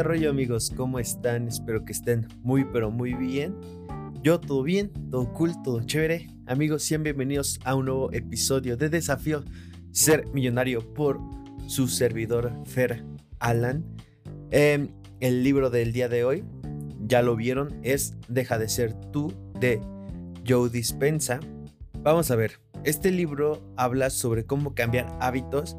¿Qué 0.00 0.04
rollo 0.04 0.30
amigos? 0.30 0.72
¿Cómo 0.74 0.98
están? 0.98 1.46
Espero 1.46 1.84
que 1.84 1.92
estén 1.92 2.26
muy 2.42 2.64
pero 2.64 2.90
muy 2.90 3.12
bien. 3.12 3.54
Yo 4.22 4.40
todo 4.40 4.62
bien, 4.62 4.90
todo 5.10 5.30
cool, 5.34 5.52
todo 5.62 5.82
chévere. 5.82 6.26
Amigos, 6.46 6.84
sean 6.84 7.02
bienvenidos 7.02 7.60
a 7.64 7.74
un 7.74 7.84
nuevo 7.84 8.10
episodio 8.10 8.78
de 8.78 8.88
Desafío 8.88 9.44
Ser 9.92 10.26
Millonario 10.32 10.94
por 10.94 11.20
su 11.66 11.86
servidor 11.86 12.50
Fer 12.64 13.04
Alan. 13.40 13.84
Em, 14.50 14.88
el 15.20 15.44
libro 15.44 15.68
del 15.68 15.92
día 15.92 16.08
de 16.08 16.24
hoy, 16.24 16.44
ya 17.06 17.20
lo 17.20 17.36
vieron, 17.36 17.78
es 17.82 18.14
Deja 18.26 18.56
de 18.56 18.70
ser 18.70 18.94
tú 19.12 19.34
de 19.60 19.82
Joe 20.48 20.70
Dispensa. 20.70 21.40
Vamos 21.98 22.30
a 22.30 22.36
ver, 22.36 22.52
este 22.84 23.10
libro 23.10 23.60
habla 23.76 24.08
sobre 24.08 24.46
cómo 24.46 24.74
cambiar 24.74 25.14
hábitos 25.20 25.76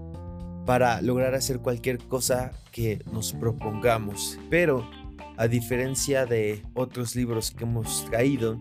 para 0.65 1.01
lograr 1.01 1.33
hacer 1.35 1.59
cualquier 1.59 1.97
cosa 1.99 2.51
que 2.71 3.03
nos 3.11 3.33
propongamos. 3.33 4.39
Pero 4.49 4.89
a 5.37 5.47
diferencia 5.47 6.25
de 6.25 6.63
otros 6.73 7.15
libros 7.15 7.51
que 7.51 7.63
hemos 7.63 8.05
traído, 8.05 8.59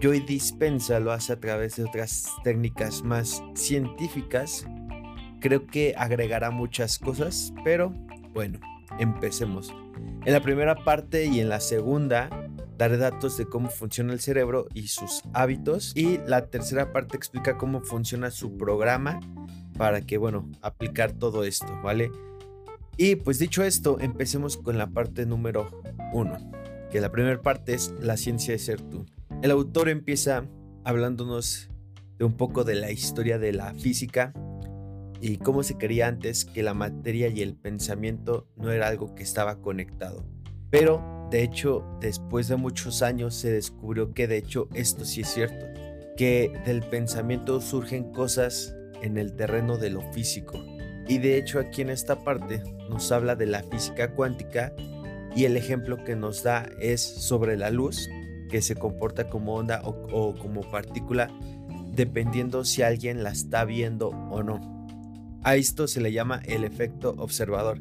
Joy 0.00 0.20
Dispensa 0.20 0.98
lo 0.98 1.12
hace 1.12 1.34
a 1.34 1.40
través 1.40 1.76
de 1.76 1.84
otras 1.84 2.26
técnicas 2.42 3.02
más 3.02 3.42
científicas. 3.54 4.66
Creo 5.40 5.66
que 5.66 5.94
agregará 5.96 6.50
muchas 6.50 6.98
cosas, 6.98 7.52
pero 7.64 7.92
bueno, 8.32 8.58
empecemos. 8.98 9.72
En 10.24 10.32
la 10.32 10.40
primera 10.40 10.74
parte 10.74 11.26
y 11.26 11.40
en 11.40 11.48
la 11.48 11.60
segunda 11.60 12.28
daré 12.76 12.96
datos 12.96 13.36
de 13.36 13.44
cómo 13.44 13.68
funciona 13.68 14.12
el 14.14 14.20
cerebro 14.20 14.66
y 14.72 14.88
sus 14.88 15.22
hábitos 15.34 15.92
y 15.94 16.18
la 16.26 16.46
tercera 16.46 16.92
parte 16.92 17.16
explica 17.16 17.58
cómo 17.58 17.82
funciona 17.82 18.30
su 18.30 18.56
programa 18.56 19.20
para 19.80 20.02
que, 20.02 20.18
bueno, 20.18 20.46
aplicar 20.60 21.12
todo 21.12 21.42
esto, 21.42 21.80
¿vale? 21.82 22.10
Y 22.98 23.16
pues 23.16 23.38
dicho 23.38 23.64
esto, 23.64 23.98
empecemos 23.98 24.58
con 24.58 24.76
la 24.76 24.88
parte 24.90 25.24
número 25.24 25.70
uno, 26.12 26.36
que 26.90 27.00
la 27.00 27.10
primera 27.10 27.40
parte 27.40 27.72
es 27.72 27.94
la 27.98 28.18
ciencia 28.18 28.52
de 28.52 28.58
ser 28.58 28.82
tú. 28.82 29.06
El 29.40 29.50
autor 29.50 29.88
empieza 29.88 30.44
hablándonos 30.84 31.70
de 32.18 32.26
un 32.26 32.36
poco 32.36 32.62
de 32.62 32.74
la 32.74 32.90
historia 32.90 33.38
de 33.38 33.54
la 33.54 33.72
física 33.72 34.34
y 35.18 35.38
cómo 35.38 35.62
se 35.62 35.78
creía 35.78 36.08
antes 36.08 36.44
que 36.44 36.62
la 36.62 36.74
materia 36.74 37.28
y 37.28 37.40
el 37.40 37.56
pensamiento 37.56 38.46
no 38.56 38.72
era 38.72 38.86
algo 38.86 39.14
que 39.14 39.22
estaba 39.22 39.62
conectado. 39.62 40.26
Pero, 40.68 41.26
de 41.30 41.42
hecho, 41.42 41.86
después 42.02 42.48
de 42.48 42.56
muchos 42.56 43.00
años 43.00 43.34
se 43.34 43.50
descubrió 43.50 44.12
que 44.12 44.28
de 44.28 44.36
hecho 44.36 44.68
esto 44.74 45.06
sí 45.06 45.22
es 45.22 45.28
cierto, 45.28 45.64
que 46.18 46.52
del 46.66 46.82
pensamiento 46.82 47.62
surgen 47.62 48.12
cosas 48.12 48.76
en 49.02 49.18
el 49.18 49.34
terreno 49.34 49.76
de 49.76 49.90
lo 49.90 50.02
físico. 50.12 50.58
Y 51.08 51.18
de 51.18 51.38
hecho 51.38 51.58
aquí 51.58 51.82
en 51.82 51.90
esta 51.90 52.22
parte 52.22 52.62
nos 52.88 53.10
habla 53.10 53.34
de 53.34 53.46
la 53.46 53.62
física 53.62 54.14
cuántica 54.14 54.72
y 55.34 55.44
el 55.44 55.56
ejemplo 55.56 56.04
que 56.04 56.16
nos 56.16 56.42
da 56.42 56.68
es 56.80 57.00
sobre 57.00 57.56
la 57.56 57.70
luz, 57.70 58.08
que 58.48 58.62
se 58.62 58.74
comporta 58.74 59.28
como 59.28 59.54
onda 59.54 59.80
o, 59.84 60.34
como 60.36 60.62
partícula 60.70 61.28
dependiendo 61.92 62.64
si 62.64 62.82
alguien 62.82 63.22
la 63.22 63.30
está 63.30 63.64
viendo 63.64 64.08
o 64.08 64.42
no. 64.42 64.86
A 65.42 65.56
esto 65.56 65.88
se 65.88 66.00
le 66.00 66.12
llama 66.12 66.40
el 66.44 66.64
efecto 66.64 67.14
observador. 67.18 67.78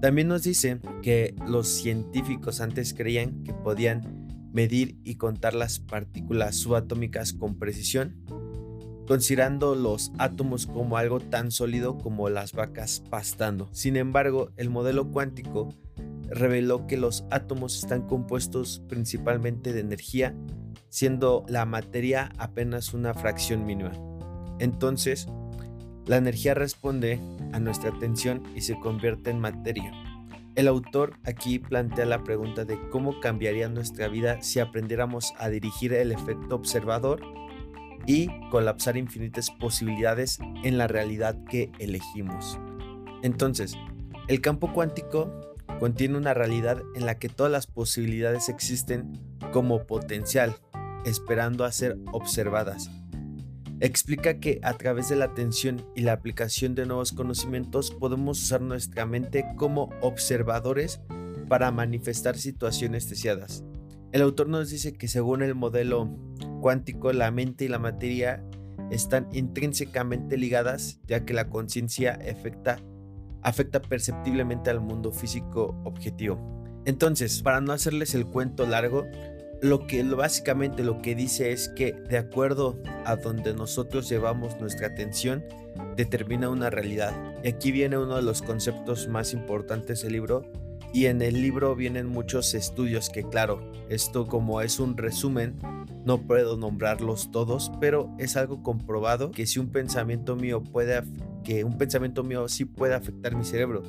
También 0.00 0.28
nos 0.28 0.42
dice 0.42 0.80
que 1.02 1.34
los 1.46 1.68
científicos 1.68 2.60
antes 2.60 2.94
creían 2.94 3.42
que 3.42 3.52
podían 3.52 4.50
medir 4.52 4.98
y 5.02 5.16
contar 5.16 5.54
las 5.54 5.80
partículas 5.80 6.56
subatómicas 6.56 7.32
con 7.32 7.58
precisión, 7.58 8.24
considerando 9.06 9.74
los 9.74 10.12
átomos 10.18 10.66
como 10.66 10.96
algo 10.96 11.20
tan 11.20 11.50
sólido 11.50 11.98
como 11.98 12.28
las 12.28 12.52
vacas 12.52 13.02
pastando. 13.10 13.68
Sin 13.72 13.96
embargo, 13.96 14.50
el 14.56 14.70
modelo 14.70 15.10
cuántico 15.10 15.68
reveló 16.28 16.86
que 16.86 16.96
los 16.96 17.24
átomos 17.30 17.76
están 17.76 18.06
compuestos 18.06 18.82
principalmente 18.88 19.72
de 19.72 19.80
energía, 19.80 20.34
siendo 20.88 21.44
la 21.48 21.66
materia 21.66 22.30
apenas 22.38 22.94
una 22.94 23.14
fracción 23.14 23.66
mínima. 23.66 23.92
Entonces, 24.58 25.26
la 26.06 26.16
energía 26.16 26.54
responde 26.54 27.20
a 27.52 27.60
nuestra 27.60 27.90
atención 27.90 28.42
y 28.54 28.62
se 28.62 28.78
convierte 28.78 29.30
en 29.30 29.40
materia. 29.40 29.92
El 30.54 30.68
autor 30.68 31.14
aquí 31.24 31.58
plantea 31.58 32.04
la 32.04 32.22
pregunta 32.22 32.64
de 32.64 32.78
cómo 32.90 33.18
cambiaría 33.20 33.68
nuestra 33.68 34.06
vida 34.06 34.40
si 34.40 34.60
aprendiéramos 34.60 35.32
a 35.38 35.48
dirigir 35.48 35.92
el 35.94 36.12
efecto 36.12 36.54
observador 36.54 37.22
y 38.06 38.28
colapsar 38.50 38.96
infinitas 38.96 39.50
posibilidades 39.50 40.38
en 40.62 40.78
la 40.78 40.86
realidad 40.86 41.36
que 41.48 41.70
elegimos. 41.78 42.58
Entonces, 43.22 43.76
el 44.28 44.40
campo 44.40 44.72
cuántico 44.72 45.32
contiene 45.78 46.16
una 46.16 46.34
realidad 46.34 46.82
en 46.94 47.06
la 47.06 47.18
que 47.18 47.28
todas 47.28 47.50
las 47.50 47.66
posibilidades 47.66 48.48
existen 48.48 49.12
como 49.52 49.86
potencial, 49.86 50.56
esperando 51.04 51.64
a 51.64 51.72
ser 51.72 51.98
observadas. 52.12 52.90
Explica 53.80 54.38
que 54.38 54.60
a 54.62 54.74
través 54.74 55.08
de 55.08 55.16
la 55.16 55.26
atención 55.26 55.84
y 55.94 56.02
la 56.02 56.12
aplicación 56.12 56.74
de 56.74 56.86
nuevos 56.86 57.12
conocimientos 57.12 57.90
podemos 57.90 58.42
usar 58.42 58.60
nuestra 58.60 59.04
mente 59.04 59.44
como 59.56 59.90
observadores 60.00 61.00
para 61.48 61.70
manifestar 61.70 62.38
situaciones 62.38 63.08
deseadas. 63.10 63.64
El 64.12 64.22
autor 64.22 64.48
nos 64.48 64.70
dice 64.70 64.94
que 64.94 65.08
según 65.08 65.42
el 65.42 65.54
modelo 65.54 66.08
cuántico, 66.64 67.12
la 67.12 67.30
mente 67.30 67.66
y 67.66 67.68
la 67.68 67.78
materia 67.78 68.42
están 68.90 69.28
intrínsecamente 69.32 70.38
ligadas, 70.38 70.98
ya 71.06 71.26
que 71.26 71.34
la 71.34 71.50
conciencia 71.50 72.18
afecta, 72.26 72.78
afecta 73.42 73.82
perceptiblemente 73.82 74.70
al 74.70 74.80
mundo 74.80 75.12
físico 75.12 75.78
objetivo. 75.84 76.40
Entonces, 76.86 77.42
para 77.42 77.60
no 77.60 77.74
hacerles 77.74 78.14
el 78.14 78.24
cuento 78.24 78.64
largo, 78.64 79.04
lo 79.60 79.86
que 79.86 80.02
básicamente 80.04 80.84
lo 80.84 81.02
que 81.02 81.14
dice 81.14 81.52
es 81.52 81.68
que 81.68 81.92
de 81.92 82.16
acuerdo 82.16 82.80
a 83.04 83.16
donde 83.16 83.52
nosotros 83.52 84.08
llevamos 84.08 84.58
nuestra 84.58 84.86
atención, 84.86 85.44
determina 85.96 86.48
una 86.48 86.70
realidad. 86.70 87.12
Y 87.42 87.48
aquí 87.48 87.72
viene 87.72 87.98
uno 87.98 88.16
de 88.16 88.22
los 88.22 88.40
conceptos 88.40 89.06
más 89.06 89.34
importantes 89.34 90.00
del 90.00 90.14
libro. 90.14 90.50
Y 90.94 91.06
en 91.06 91.22
el 91.22 91.42
libro 91.42 91.74
vienen 91.74 92.06
muchos 92.06 92.54
estudios 92.54 93.10
que 93.10 93.24
claro, 93.24 93.68
esto 93.88 94.28
como 94.28 94.60
es 94.60 94.78
un 94.78 94.96
resumen, 94.96 95.56
no 96.04 96.22
puedo 96.22 96.56
nombrarlos 96.56 97.32
todos, 97.32 97.72
pero 97.80 98.14
es 98.20 98.36
algo 98.36 98.62
comprobado 98.62 99.32
que 99.32 99.44
si 99.44 99.58
un 99.58 99.72
pensamiento 99.72 100.36
mío 100.36 100.62
puede, 100.62 101.02
que 101.42 101.64
un 101.64 101.78
pensamiento 101.78 102.22
mío 102.22 102.46
sí 102.46 102.64
puede 102.64 102.94
afectar 102.94 103.34
mi 103.34 103.44
cerebro. 103.44 103.82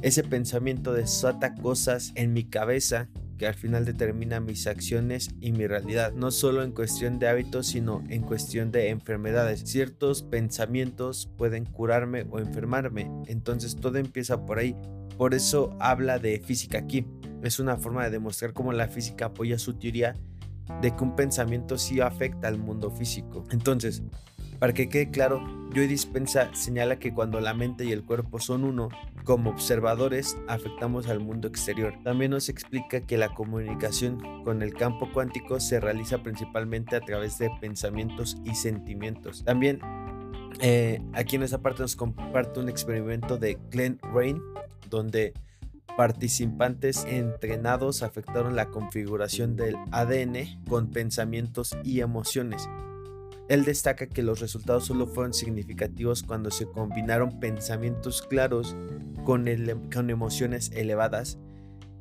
Ese 0.00 0.22
pensamiento 0.22 0.92
desata 0.92 1.56
cosas 1.56 2.12
en 2.14 2.32
mi 2.32 2.44
cabeza 2.44 3.08
que 3.36 3.48
al 3.48 3.54
final 3.54 3.84
determina 3.84 4.38
mis 4.38 4.68
acciones 4.68 5.30
y 5.40 5.50
mi 5.50 5.66
realidad, 5.66 6.12
no 6.12 6.30
solo 6.30 6.62
en 6.62 6.70
cuestión 6.70 7.18
de 7.18 7.26
hábitos, 7.26 7.66
sino 7.66 8.04
en 8.08 8.22
cuestión 8.22 8.70
de 8.70 8.90
enfermedades. 8.90 9.62
Ciertos 9.64 10.22
pensamientos 10.22 11.28
pueden 11.36 11.64
curarme 11.64 12.28
o 12.30 12.38
enfermarme, 12.38 13.10
entonces 13.26 13.74
todo 13.74 13.98
empieza 13.98 14.46
por 14.46 14.60
ahí. 14.60 14.76
Por 15.16 15.34
eso 15.34 15.76
habla 15.80 16.18
de 16.18 16.40
física 16.40 16.78
aquí. 16.78 17.06
Es 17.42 17.58
una 17.60 17.76
forma 17.76 18.04
de 18.04 18.10
demostrar 18.10 18.52
cómo 18.52 18.72
la 18.72 18.88
física 18.88 19.26
apoya 19.26 19.58
su 19.58 19.74
teoría 19.74 20.14
de 20.80 20.94
que 20.94 21.04
un 21.04 21.14
pensamiento 21.14 21.76
sí 21.78 22.00
afecta 22.00 22.48
al 22.48 22.58
mundo 22.58 22.90
físico. 22.90 23.44
Entonces, 23.50 24.02
para 24.58 24.72
que 24.72 24.88
quede 24.88 25.10
claro, 25.10 25.44
Joy 25.74 25.86
Dispensa 25.86 26.48
señala 26.54 26.98
que 26.98 27.12
cuando 27.12 27.40
la 27.40 27.52
mente 27.52 27.84
y 27.84 27.92
el 27.92 28.04
cuerpo 28.04 28.38
son 28.38 28.64
uno, 28.64 28.88
como 29.24 29.50
observadores 29.50 30.38
afectamos 30.48 31.08
al 31.08 31.20
mundo 31.20 31.48
exterior. 31.48 31.94
También 32.02 32.30
nos 32.30 32.48
explica 32.48 33.00
que 33.00 33.18
la 33.18 33.34
comunicación 33.34 34.42
con 34.44 34.62
el 34.62 34.72
campo 34.74 35.10
cuántico 35.12 35.60
se 35.60 35.80
realiza 35.80 36.22
principalmente 36.22 36.96
a 36.96 37.00
través 37.00 37.38
de 37.38 37.50
pensamientos 37.60 38.36
y 38.44 38.54
sentimientos. 38.54 39.44
También 39.44 39.80
eh, 40.60 41.02
aquí 41.14 41.36
en 41.36 41.42
esta 41.42 41.58
parte 41.58 41.82
nos 41.82 41.96
comparte 41.96 42.60
un 42.60 42.68
experimento 42.68 43.36
de 43.36 43.58
Glenn 43.70 43.98
Rain, 44.14 44.40
donde 44.88 45.34
participantes 45.96 47.04
entrenados 47.04 48.02
afectaron 48.02 48.56
la 48.56 48.70
configuración 48.70 49.56
del 49.56 49.76
ADN 49.92 50.64
con 50.68 50.90
pensamientos 50.90 51.76
y 51.84 52.00
emociones. 52.00 52.68
Él 53.48 53.64
destaca 53.64 54.06
que 54.06 54.22
los 54.22 54.40
resultados 54.40 54.86
solo 54.86 55.06
fueron 55.06 55.34
significativos 55.34 56.22
cuando 56.22 56.50
se 56.50 56.66
combinaron 56.66 57.40
pensamientos 57.40 58.22
claros 58.22 58.74
con, 59.24 59.48
emociones 59.48 60.70
elevadas 60.74 61.38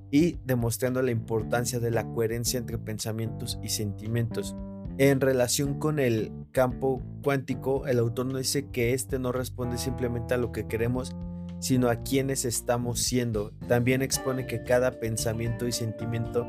y 0.09 0.38
demostrando 0.45 1.01
la 1.01 1.12
importancia 1.12 1.80
de 1.80 1.91
la 1.91 2.06
coherencia 2.06 2.59
entre 2.59 2.77
pensamientos 2.77 3.59
y 3.62 3.69
sentimientos. 3.69 4.56
En 4.97 5.19
relación 5.19 5.80
con 5.80 6.00
el 6.00 6.31
campo 6.51 7.01
cuántico, 7.24 7.88
el 7.88 8.00
autor 8.00 8.27
nos 8.27 8.38
dice 8.38 8.69
que 8.69 8.94
este 8.94 9.19
no 9.19 9.31
responde 9.31 9.77
simplemente 9.77 10.35
a 10.35 10.38
lo 10.38 10.51
que 10.51 10.68
queremos, 10.68 11.15
sino 11.63 11.88
a 11.88 12.04
quienes 12.04 12.44
estamos 12.44 13.00
siendo. 13.00 13.54
También 13.69 14.01
expone 14.01 14.45
que 14.45 14.63
cada 14.63 15.00
pensamiento 15.00 15.65
y 15.65 15.71
sentimiento 15.71 16.45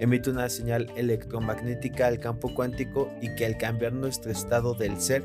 emite 0.00 0.28
una 0.28 0.48
señal 0.48 0.90
electromagnética 0.96 2.08
al 2.08 2.18
campo 2.18 2.52
cuántico 2.52 3.08
y 3.22 3.32
que 3.36 3.46
al 3.46 3.58
cambiar 3.58 3.92
nuestro 3.92 4.32
estado 4.32 4.74
del 4.74 5.00
ser, 5.00 5.22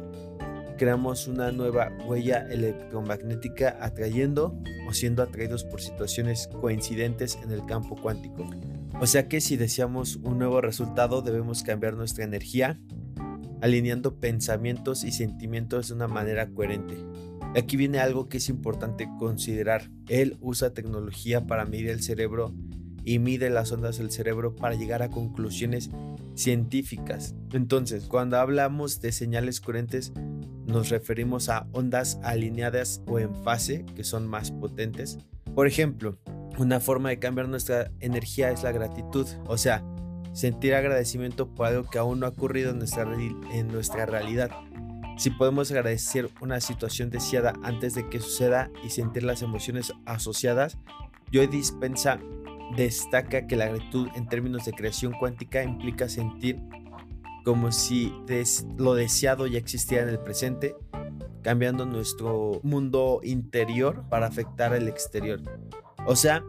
creamos 0.78 1.28
una 1.28 1.52
nueva 1.52 1.92
huella 2.06 2.46
electromagnética 2.52 3.80
atrayendo 3.82 4.56
o 4.88 4.94
siendo 4.94 5.24
atraídos 5.24 5.64
por 5.64 5.82
situaciones 5.82 6.48
coincidentes 6.62 7.40
en 7.44 7.50
el 7.52 7.66
campo 7.66 7.96
cuántico. 7.96 8.48
O 9.00 9.08
sea 9.08 9.28
que 9.28 9.42
si 9.42 9.58
deseamos 9.58 10.18
un 10.18 10.38
nuevo 10.38 10.62
resultado 10.62 11.24
debemos 11.24 11.64
cambiar 11.64 11.96
nuestra 11.96 12.26
energía, 12.26 12.80
alineando 13.60 14.20
pensamientos 14.20 15.04
y 15.04 15.12
sentimientos 15.12 15.88
de 15.88 15.96
una 15.96 16.08
manera 16.08 16.48
coherente. 16.52 16.96
Aquí 17.56 17.76
viene 17.76 18.00
algo 18.00 18.30
que 18.30 18.38
es 18.38 18.48
importante 18.48 19.10
considerar. 19.20 19.90
Él 20.08 20.38
usa 20.40 20.74
tecnología 20.74 21.48
para 21.48 21.66
medir 21.66 21.90
el 21.90 22.02
cerebro 22.02 22.54
y 23.04 23.20
mide 23.20 23.50
las 23.50 23.72
ondas 23.72 23.98
del 23.98 24.12
cerebro 24.12 24.56
para 24.56 24.76
llegar 24.76 25.02
a 25.02 25.10
conclusiones 25.10 25.90
científicas. 26.36 27.36
Entonces, 27.52 28.06
cuando 28.06 28.38
hablamos 28.38 29.02
de 29.02 29.12
señales 29.12 29.60
coherentes, 29.60 30.14
nos 30.66 30.90
referimos 30.90 31.50
a 31.50 31.68
ondas 31.74 32.20
alineadas 32.24 33.02
o 33.08 33.20
en 33.20 33.36
fase, 33.44 33.86
que 33.96 34.04
son 34.04 34.28
más 34.28 34.52
potentes. 34.52 35.18
Por 35.54 35.68
ejemplo, 35.68 36.18
una 36.58 36.80
forma 36.80 37.10
de 37.10 37.20
cambiar 37.20 37.50
nuestra 37.50 37.92
energía 38.00 38.52
es 38.52 38.64
la 38.64 38.72
gratitud, 38.72 39.28
o 39.46 39.58
sea, 39.58 39.84
sentir 40.32 40.74
agradecimiento 40.74 41.54
por 41.54 41.68
algo 41.68 41.90
que 41.90 41.98
aún 41.98 42.22
no 42.22 42.28
ha 42.28 42.30
ocurrido 42.30 42.72
en 42.72 42.78
nuestra, 42.78 43.06
en 43.52 43.68
nuestra 43.68 44.06
realidad. 44.06 44.52
Si 45.22 45.30
podemos 45.30 45.70
agradecer 45.70 46.32
una 46.42 46.60
situación 46.60 47.12
deseada 47.12 47.54
antes 47.62 47.94
de 47.94 48.10
que 48.10 48.20
suceda 48.20 48.72
y 48.84 48.90
sentir 48.90 49.22
las 49.22 49.44
emociones 49.44 49.94
asociadas, 50.08 50.80
Joy 51.32 51.46
Dispensa 51.46 52.20
destaca 52.76 53.46
que 53.46 53.56
la 53.56 53.68
gratitud 53.68 54.08
en 54.16 54.28
términos 54.28 54.66
de 54.66 54.72
creación 54.72 55.14
cuántica 55.14 55.64
implica 55.64 56.10
sentir 56.10 56.60
como 57.46 57.72
si 57.72 58.12
lo 58.80 58.96
deseado 58.96 59.46
ya 59.46 59.60
existiera 59.60 60.02
en 60.02 60.10
el 60.10 60.18
presente, 60.18 60.76
cambiando 61.44 61.86
nuestro 61.86 62.60
mundo 62.64 63.20
interior 63.22 64.04
para 64.10 64.26
afectar 64.26 64.74
el 64.74 64.88
exterior. 64.88 65.40
O 66.08 66.16
sea, 66.16 66.44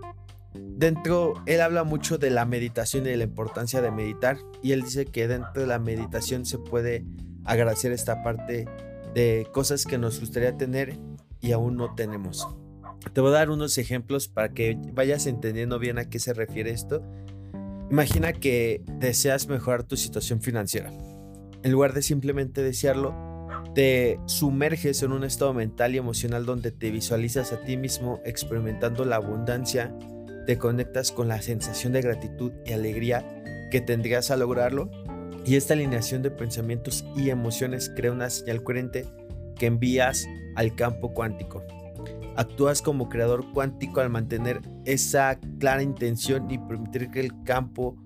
dentro, 0.55 1.35
él 1.45 1.61
habla 1.61 1.85
mucho 1.85 2.17
de 2.17 2.31
la 2.31 2.47
meditación 2.47 3.05
y 3.05 3.11
de 3.11 3.19
la 3.19 3.25
importancia 3.25 3.83
de 3.83 3.91
meditar, 3.91 4.39
y 4.63 4.73
él 4.73 4.81
dice 4.81 5.05
que 5.05 5.29
dentro 5.29 5.61
de 5.61 5.67
la 5.67 5.79
meditación 5.79 6.47
se 6.47 6.57
puede 6.57 7.05
agradecer 7.45 7.93
esta 7.93 8.23
parte 8.23 8.67
de 9.15 9.47
cosas 9.53 9.85
que 9.85 9.99
nos 9.99 10.21
gustaría 10.21 10.57
tener 10.57 10.99
y 11.41 11.53
aún 11.53 11.77
no 11.77 11.95
tenemos. 11.95 12.49
Te 13.13 13.21
voy 13.21 13.31
a 13.31 13.39
dar 13.39 13.51
unos 13.51 13.77
ejemplos 13.79 14.29
para 14.29 14.51
que 14.51 14.79
vayas 14.93 15.27
entendiendo 15.27 15.79
bien 15.79 15.99
a 15.99 16.09
qué 16.09 16.19
se 16.19 16.33
refiere 16.33 16.71
esto. 16.71 17.03
Imagina 17.91 18.33
que 18.33 18.83
deseas 18.99 19.49
mejorar 19.49 19.83
tu 19.83 19.97
situación 19.97 20.41
financiera. 20.41 20.91
En 21.63 21.73
lugar 21.73 21.93
de 21.93 22.03
simplemente 22.03 22.63
desearlo, 22.63 23.15
te 23.75 24.19
sumerges 24.27 25.03
en 25.03 25.13
un 25.13 25.25
estado 25.25 25.53
mental 25.53 25.95
y 25.95 25.99
emocional 25.99 26.47
donde 26.47 26.71
te 26.71 26.91
visualizas 26.91 27.53
a 27.53 27.61
ti 27.63 27.77
mismo 27.77 28.21
experimentando 28.25 29.05
la 29.05 29.17
abundancia, 29.17 29.97
te 30.47 30.59
conectas 30.59 31.13
con 31.13 31.29
la 31.29 31.41
sensación 31.43 31.93
de 31.93 32.03
gratitud 32.03 32.53
y 32.67 32.73
alegría 32.73 33.27
que 33.71 33.81
tendrías 33.81 34.31
a 34.31 34.37
lograrlo 34.37 34.91
y 35.45 35.57
esta 35.57 35.75
alineación 35.75 36.23
de 36.23 36.31
pensamientos 36.31 37.05
y 37.17 37.31
emociones 37.31 37.91
crea 37.95 38.13
una 38.13 38.31
señal 38.31 38.63
coherente 38.63 39.07
que 39.57 39.67
envías 39.67 40.27
al 40.57 40.75
campo 40.75 41.13
cuántico. 41.13 41.63
Actúas 42.37 42.81
como 42.81 43.09
creador 43.09 43.53
cuántico 43.53 44.01
al 44.01 44.11
mantener 44.11 44.63
esa 44.85 45.39
clara 45.59 45.83
intención 45.83 46.51
y 46.51 46.59
permitir 46.59 47.11
que 47.11 47.21
el 47.21 47.43
campo 47.45 47.97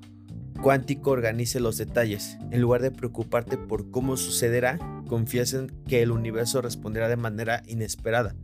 cuántico 0.61 1.11
organice 1.11 1.61
los 1.61 1.77
detalles. 1.77 2.37
En 2.51 2.61
lugar 2.61 2.83
de 2.83 2.91
preocuparte 2.91 3.57
por 3.57 3.91
cómo 3.91 4.17
sucederá, 4.17 4.79
confías 5.07 5.53
en 5.53 5.69
que 5.87 6.03
el 6.03 6.11
universo 6.11 6.61
responderá 6.61 7.09
de 7.09 7.17
manera 7.17 7.63
inesperada. 7.67 8.35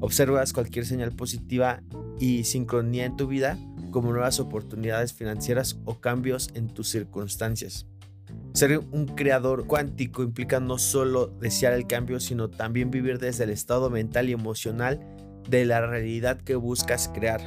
Observas 0.00 0.52
cualquier 0.52 0.86
señal 0.86 1.12
positiva 1.12 1.82
y 2.20 2.44
sincronía 2.44 3.04
en 3.04 3.16
tu 3.16 3.26
vida 3.26 3.58
como 3.90 4.12
nuevas 4.12 4.40
oportunidades 4.40 5.12
financieras 5.12 5.78
o 5.84 6.00
cambios 6.00 6.50
en 6.54 6.68
tus 6.68 6.88
circunstancias. 6.88 7.86
Ser 8.54 8.78
un 8.78 9.06
creador 9.06 9.66
cuántico 9.66 10.22
implica 10.22 10.60
no 10.60 10.78
solo 10.78 11.26
desear 11.26 11.74
el 11.74 11.86
cambio, 11.86 12.20
sino 12.20 12.48
también 12.48 12.90
vivir 12.90 13.18
desde 13.18 13.44
el 13.44 13.50
estado 13.50 13.90
mental 13.90 14.28
y 14.28 14.32
emocional 14.32 15.00
de 15.48 15.64
la 15.64 15.86
realidad 15.86 16.40
que 16.40 16.56
buscas 16.56 17.08
crear, 17.12 17.40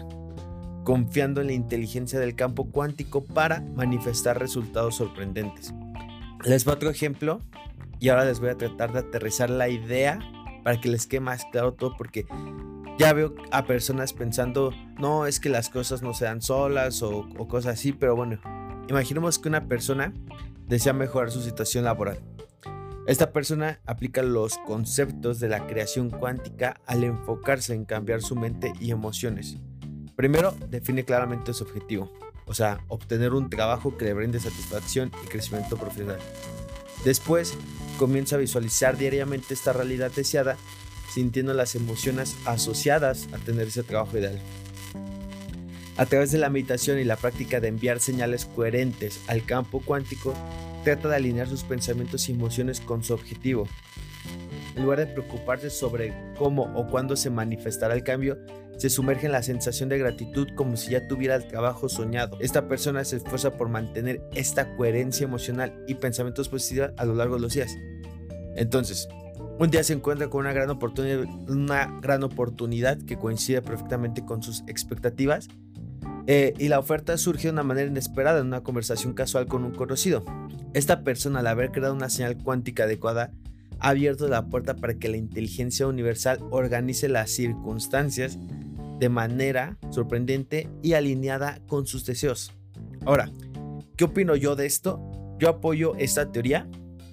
confiando 0.83 1.41
en 1.41 1.47
la 1.47 1.53
inteligencia 1.53 2.19
del 2.19 2.35
campo 2.35 2.69
cuántico 2.69 3.23
para 3.25 3.61
manifestar 3.61 4.39
resultados 4.39 4.95
sorprendentes. 4.95 5.73
Les 6.45 6.63
voy 6.63 6.73
a 6.73 6.75
otro 6.75 6.89
ejemplo 6.89 7.39
y 7.99 8.09
ahora 8.09 8.25
les 8.25 8.39
voy 8.39 8.49
a 8.49 8.57
tratar 8.57 8.93
de 8.93 8.99
aterrizar 8.99 9.49
la 9.49 9.67
idea 9.67 10.19
para 10.63 10.79
que 10.79 10.89
les 10.89 11.07
quede 11.07 11.21
más 11.21 11.45
claro 11.51 11.73
todo 11.73 11.95
porque 11.97 12.25
ya 12.97 13.13
veo 13.13 13.33
a 13.51 13.65
personas 13.65 14.13
pensando, 14.13 14.73
no, 14.99 15.25
es 15.25 15.39
que 15.39 15.49
las 15.49 15.69
cosas 15.69 16.01
no 16.01 16.13
sean 16.13 16.41
solas 16.41 17.01
o, 17.01 17.27
o 17.37 17.47
cosas 17.47 17.79
así, 17.79 17.93
pero 17.93 18.15
bueno, 18.15 18.39
imaginemos 18.89 19.39
que 19.39 19.47
una 19.49 19.67
persona 19.67 20.13
desea 20.69 20.93
mejorar 20.93 21.31
su 21.31 21.41
situación 21.41 21.83
laboral. 21.83 22.19
Esta 23.07 23.33
persona 23.33 23.81
aplica 23.87 24.21
los 24.21 24.59
conceptos 24.59 25.39
de 25.39 25.49
la 25.49 25.65
creación 25.65 26.11
cuántica 26.11 26.79
al 26.85 27.03
enfocarse 27.03 27.73
en 27.73 27.85
cambiar 27.85 28.21
su 28.21 28.35
mente 28.35 28.71
y 28.79 28.91
emociones. 28.91 29.57
Primero, 30.15 30.53
define 30.69 31.05
claramente 31.05 31.55
su 31.55 31.63
objetivo, 31.63 32.13
o 32.45 32.53
sea, 32.53 32.83
obtener 32.87 33.33
un 33.33 33.49
trabajo 33.49 33.97
que 33.97 34.05
le 34.05 34.13
brinde 34.13 34.39
satisfacción 34.39 35.11
y 35.25 35.27
crecimiento 35.27 35.75
profesional. 35.75 36.19
Después, 37.03 37.55
comienza 37.97 38.35
a 38.35 38.39
visualizar 38.39 38.95
diariamente 38.95 39.55
esta 39.55 39.73
realidad 39.73 40.11
deseada, 40.15 40.55
sintiendo 41.11 41.55
las 41.55 41.73
emociones 41.73 42.35
asociadas 42.45 43.27
a 43.33 43.37
tener 43.39 43.69
ese 43.69 43.81
trabajo 43.81 44.19
ideal. 44.19 44.39
A 45.99 46.05
través 46.05 46.31
de 46.31 46.37
la 46.37 46.49
meditación 46.49 46.97
y 46.97 47.03
la 47.03 47.17
práctica 47.17 47.59
de 47.59 47.67
enviar 47.67 47.99
señales 47.99 48.45
coherentes 48.45 49.19
al 49.27 49.43
campo 49.43 49.81
cuántico, 49.83 50.33
trata 50.85 51.09
de 51.09 51.17
alinear 51.17 51.49
sus 51.49 51.65
pensamientos 51.65 52.29
y 52.29 52.31
emociones 52.31 52.79
con 52.79 53.03
su 53.03 53.13
objetivo. 53.13 53.67
En 54.77 54.83
lugar 54.83 54.99
de 54.99 55.07
preocuparse 55.07 55.69
sobre 55.69 56.13
cómo 56.37 56.71
o 56.73 56.87
cuándo 56.87 57.17
se 57.17 57.29
manifestará 57.29 57.95
el 57.95 58.05
cambio, 58.05 58.37
se 58.77 58.89
sumerge 58.89 59.25
en 59.25 59.33
la 59.33 59.43
sensación 59.43 59.89
de 59.89 59.97
gratitud 59.97 60.47
como 60.55 60.77
si 60.77 60.91
ya 60.91 61.05
tuviera 61.05 61.35
el 61.35 61.49
trabajo 61.49 61.89
soñado. 61.89 62.37
Esta 62.39 62.69
persona 62.69 63.03
se 63.03 63.17
esfuerza 63.17 63.57
por 63.57 63.67
mantener 63.67 64.21
esta 64.35 64.77
coherencia 64.77 65.25
emocional 65.25 65.83
y 65.85 65.95
pensamientos 65.95 66.47
positivos 66.47 66.91
a 66.95 67.03
lo 67.03 67.13
largo 67.13 67.35
de 67.35 67.41
los 67.41 67.55
días. 67.55 67.75
Entonces, 68.55 69.09
un 69.59 69.69
día 69.69 69.83
se 69.83 69.91
encuentra 69.91 70.29
con 70.29 70.45
una 70.45 70.53
gran 70.53 70.69
oportunidad, 70.69 71.25
una 71.49 71.99
gran 72.01 72.23
oportunidad 72.23 72.97
que 72.99 73.17
coincide 73.17 73.61
perfectamente 73.61 74.23
con 74.23 74.41
sus 74.41 74.63
expectativas 74.67 75.49
eh, 76.27 76.53
y 76.57 76.67
la 76.67 76.79
oferta 76.79 77.17
surge 77.17 77.43
de 77.43 77.53
una 77.53 77.63
manera 77.63 77.89
inesperada 77.89 78.39
en 78.39 78.47
una 78.47 78.61
conversación 78.61 79.13
casual 79.13 79.47
con 79.47 79.63
un 79.63 79.73
conocido. 79.73 80.23
Esta 80.73 81.03
persona, 81.03 81.39
al 81.39 81.47
haber 81.47 81.71
creado 81.71 81.93
una 81.93 82.09
señal 82.09 82.37
cuántica 82.37 82.83
adecuada, 82.83 83.31
ha 83.79 83.89
abierto 83.89 84.27
la 84.27 84.47
puerta 84.47 84.75
para 84.75 84.95
que 84.95 85.09
la 85.09 85.17
inteligencia 85.17 85.87
universal 85.87 86.39
organice 86.51 87.09
las 87.09 87.31
circunstancias 87.31 88.37
de 88.99 89.09
manera 89.09 89.77
sorprendente 89.89 90.69
y 90.83 90.93
alineada 90.93 91.59
con 91.67 91.87
sus 91.87 92.05
deseos. 92.05 92.53
Ahora, 93.05 93.31
¿qué 93.95 94.03
opino 94.03 94.35
yo 94.35 94.55
de 94.55 94.65
esto? 94.65 95.01
Yo 95.39 95.49
apoyo 95.49 95.95
esta 95.95 96.31
teoría, 96.31 96.69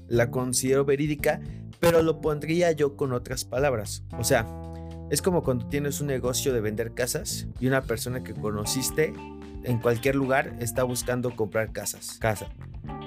la 0.09 0.31
considero 0.31 0.85
verídica, 0.85 1.41
pero 1.79 2.03
lo 2.03 2.21
pondría 2.21 2.73
yo 2.73 2.97
con 2.97 3.13
otras 3.13 3.45
palabras. 3.45 4.05
O 4.19 4.25
sea, 4.25 4.47
es 5.11 5.23
como 5.23 5.43
cuando 5.43 5.67
tienes 5.67 6.01
un 6.01 6.09
negocio 6.09 6.53
de 6.53 6.61
vender 6.61 6.93
casas 6.93 7.47
y 7.61 7.67
una 7.67 7.83
persona 7.83 8.23
que 8.23 8.35
conociste 8.35 9.15
en 9.63 9.79
cualquier 9.79 10.17
lugar 10.17 10.57
está 10.61 10.83
buscando 10.83 11.35
comprar 11.35 11.73
casas. 11.73 12.19
Casa. 12.21 12.49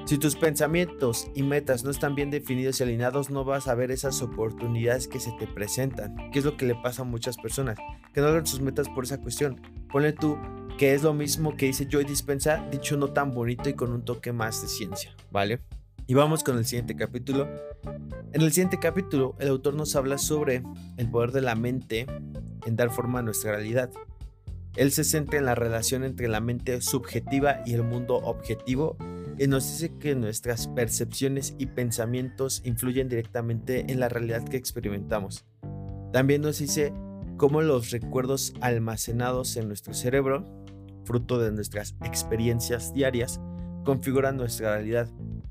Si 0.06 0.18
tus 0.18 0.36
pensamientos 0.36 1.28
y 1.36 1.44
metas 1.44 1.84
no 1.84 1.92
están 1.92 2.16
bien 2.16 2.32
definidos 2.32 2.80
y 2.80 2.84
alineados, 2.84 3.30
no 3.30 3.44
vas 3.44 3.68
a 3.68 3.76
ver 3.76 3.92
esas 3.92 4.22
oportunidades 4.22 5.08
que 5.08 5.20
se 5.20 5.32
te 5.34 5.46
presentan, 5.46 6.32
que 6.32 6.40
es 6.40 6.46
lo 6.46 6.58
que 6.58 6.66
le 6.66 6.76
pasa 6.76 7.04
a 7.04 7.06
muchas 7.06 7.38
personas, 7.38 7.78
que 8.14 8.22
no 8.22 8.28
logran 8.28 8.48
sus 8.48 8.62
metas 8.62 8.90
por 8.90 9.04
esa 9.04 9.20
cuestión. 9.20 9.62
Ponle 9.92 10.14
tú 10.14 10.38
que 10.78 10.94
es 10.94 11.04
lo 11.04 11.14
mismo 11.14 11.56
que 11.56 11.68
dice 11.68 11.88
Joy 11.90 12.06
Dispensa, 12.06 12.66
dicho 12.72 12.98
no 12.98 13.10
tan 13.10 13.32
bonito 13.32 13.70
y 13.70 13.74
con 13.74 13.92
un 13.92 14.04
toque 14.04 14.32
más 14.32 14.62
de 14.62 14.68
ciencia, 14.68 15.14
¿vale? 15.30 15.60
Y 16.10 16.16
vamos 16.16 16.44
con 16.44 16.58
el 16.58 16.66
siguiente 16.66 16.96
capítulo. 16.96 17.48
En 18.34 18.42
el 18.42 18.52
siguiente 18.52 18.80
capítulo, 18.80 19.36
el 19.38 19.50
autor 19.50 19.76
nos 19.76 19.96
habla 19.96 20.18
sobre 20.18 20.64
el 20.98 21.08
poder 21.08 21.32
de 21.32 21.42
la 21.42 21.54
mente 21.54 22.08
en 22.66 22.76
dar 22.76 22.90
forma 22.90 23.20
a 23.20 23.22
nuestra 23.22 23.52
realidad. 23.52 23.92
Él 24.76 24.92
se 24.92 25.04
centra 25.04 25.38
en 25.38 25.46
la 25.46 25.54
relación 25.54 26.04
entre 26.04 26.28
la 26.28 26.42
mente 26.42 26.82
subjetiva 26.82 27.62
y 27.64 27.76
el 27.76 27.84
mundo 27.84 28.16
objetivo 28.16 28.98
y 29.38 29.46
nos 29.46 29.68
dice 29.68 30.00
que 30.00 30.16
nuestras 30.16 30.68
percepciones 30.70 31.54
y 31.60 31.68
pensamientos 31.68 32.64
influyen 32.66 33.08
directamente 33.08 33.86
en 33.92 34.00
la 34.00 34.10
realidad 34.10 34.44
que 34.44 34.58
experimentamos. 34.58 35.46
También 36.12 36.42
nos 36.42 36.58
dice 36.58 36.92
cómo 37.38 37.62
los 37.62 37.92
recuerdos 37.92 38.56
almacenados 38.62 39.58
en 39.58 39.68
nuestro 39.68 39.94
cerebro, 39.94 40.44
fruto 41.06 41.38
de 41.38 41.52
nuestras 41.52 41.96
experiencias 42.04 42.96
diarias, 42.96 43.40
configuran 43.86 44.38
nuestra 44.38 44.74
realidad. 44.74 45.08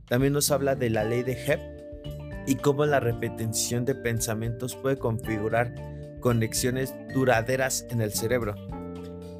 También 0.08 0.32
nos 0.32 0.50
habla 0.50 0.74
de 0.74 0.90
la 0.90 1.04
ley 1.04 1.22
de 1.22 1.32
Hebb 1.32 1.60
y 2.46 2.56
cómo 2.56 2.86
la 2.86 3.00
repetición 3.00 3.84
de 3.84 3.94
pensamientos 3.94 4.74
puede 4.74 4.96
configurar 4.96 5.74
conexiones 6.20 6.94
duraderas 7.12 7.86
en 7.90 8.00
el 8.00 8.12
cerebro. 8.12 8.54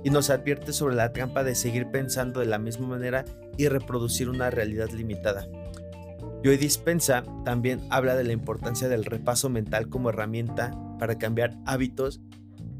Y 0.05 0.11
nos 0.11 0.31
advierte 0.31 0.73
sobre 0.73 0.95
la 0.95 1.13
trampa 1.13 1.43
de 1.43 1.55
seguir 1.55 1.91
pensando 1.91 2.41
de 2.41 2.47
la 2.47 2.59
misma 2.59 2.87
manera 2.87 3.25
y 3.57 3.67
reproducir 3.69 4.29
una 4.29 4.51
realidad 4.51 4.91
limitada. 4.91 5.47
Joy 6.45 6.57
Dispensa 6.57 7.25
también 7.45 7.81
habla 7.91 8.15
de 8.15 8.25
la 8.25 8.33
importancia 8.33 8.89
del 8.89 9.05
repaso 9.05 9.49
mental 9.49 9.89
como 9.89 10.11
herramienta 10.11 10.73
para 10.99 11.19
cambiar 11.19 11.57
hábitos 11.67 12.21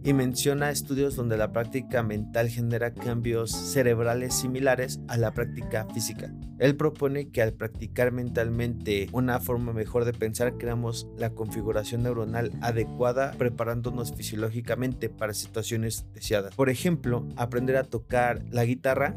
y 0.05 0.13
menciona 0.13 0.71
estudios 0.71 1.17
donde 1.17 1.37
la 1.37 1.53
práctica 1.53 2.03
mental 2.03 2.49
genera 2.49 2.95
cambios 2.95 3.51
cerebrales 3.51 4.35
similares 4.35 5.01
a 5.09 5.17
la 5.17 5.33
práctica 5.33 5.87
física. 5.93 6.33
Él 6.59 6.77
propone 6.77 7.31
que 7.31 7.43
al 7.43 7.53
practicar 7.53 8.13
mentalmente 8.13 9.09
una 9.13 9.41
forma 9.41 9.73
mejor 9.73 10.05
de 10.05 10.13
pensar 10.13 10.57
creamos 10.59 11.09
la 11.17 11.31
configuración 11.31 12.03
neuronal 12.03 12.53
adecuada 12.61 13.33
preparándonos 13.33 14.15
fisiológicamente 14.15 15.09
para 15.09 15.35
situaciones 15.35 16.07
deseadas. 16.15 16.55
Por 16.55 16.71
ejemplo, 16.71 17.27
aprender 17.37 17.77
a 17.77 17.85
tocar 17.85 18.43
la 18.51 18.65
guitarra, 18.65 19.15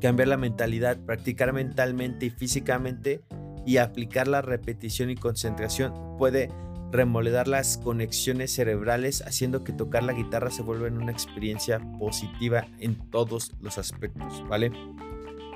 cambiar 0.00 0.28
la 0.28 0.36
mentalidad, 0.36 0.98
practicar 0.98 1.52
mentalmente 1.52 2.26
y 2.26 2.30
físicamente 2.30 3.22
y 3.66 3.78
aplicar 3.78 4.28
la 4.28 4.42
repetición 4.42 5.10
y 5.10 5.16
concentración 5.16 5.92
puede 6.18 6.50
remodelar 6.94 7.48
las 7.48 7.76
conexiones 7.76 8.52
cerebrales, 8.52 9.22
haciendo 9.26 9.64
que 9.64 9.72
tocar 9.72 10.04
la 10.04 10.12
guitarra 10.12 10.50
se 10.50 10.62
vuelva 10.62 10.86
una 10.86 11.10
experiencia 11.10 11.80
positiva 11.98 12.68
en 12.78 12.94
todos 13.10 13.52
los 13.60 13.78
aspectos, 13.78 14.46
¿vale? 14.48 14.70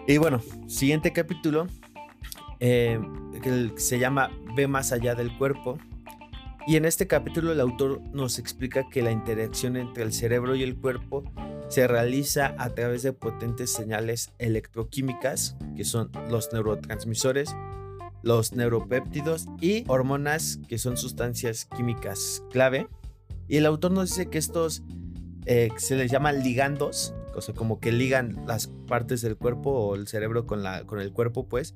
Y 0.08 0.18
bueno, 0.18 0.40
siguiente 0.66 1.12
capítulo, 1.12 1.68
eh, 2.58 2.98
que 3.40 3.70
se 3.76 4.00
llama 4.00 4.32
Ve 4.56 4.66
más 4.66 4.90
allá 4.90 5.14
del 5.14 5.36
cuerpo. 5.38 5.78
Y 6.66 6.74
en 6.76 6.84
este 6.84 7.06
capítulo 7.06 7.52
el 7.52 7.60
autor 7.60 8.02
nos 8.12 8.40
explica 8.40 8.88
que 8.90 9.00
la 9.00 9.12
interacción 9.12 9.76
entre 9.76 10.02
el 10.02 10.12
cerebro 10.12 10.56
y 10.56 10.64
el 10.64 10.76
cuerpo 10.76 11.22
se 11.68 11.86
realiza 11.86 12.56
a 12.58 12.70
través 12.70 13.04
de 13.04 13.12
potentes 13.12 13.72
señales 13.72 14.32
electroquímicas, 14.38 15.56
que 15.76 15.84
son 15.84 16.10
los 16.28 16.52
neurotransmisores, 16.52 17.54
los 18.22 18.52
neuropéptidos 18.52 19.46
y 19.60 19.84
hormonas, 19.88 20.60
que 20.68 20.78
son 20.78 20.96
sustancias 20.96 21.66
químicas 21.76 22.42
clave. 22.50 22.88
Y 23.48 23.56
el 23.56 23.66
autor 23.66 23.92
nos 23.92 24.10
dice 24.10 24.28
que 24.28 24.38
estos 24.38 24.82
eh, 25.46 25.70
se 25.76 25.96
les 25.96 26.10
llaman 26.10 26.42
ligandos, 26.42 27.14
o 27.34 27.40
sea, 27.40 27.54
como 27.54 27.80
que 27.80 27.92
ligan 27.92 28.44
las 28.46 28.66
partes 28.66 29.22
del 29.22 29.36
cuerpo 29.36 29.70
o 29.70 29.94
el 29.94 30.06
cerebro 30.08 30.46
con, 30.46 30.62
la, 30.62 30.84
con 30.84 31.00
el 31.00 31.12
cuerpo, 31.12 31.48
pues. 31.48 31.74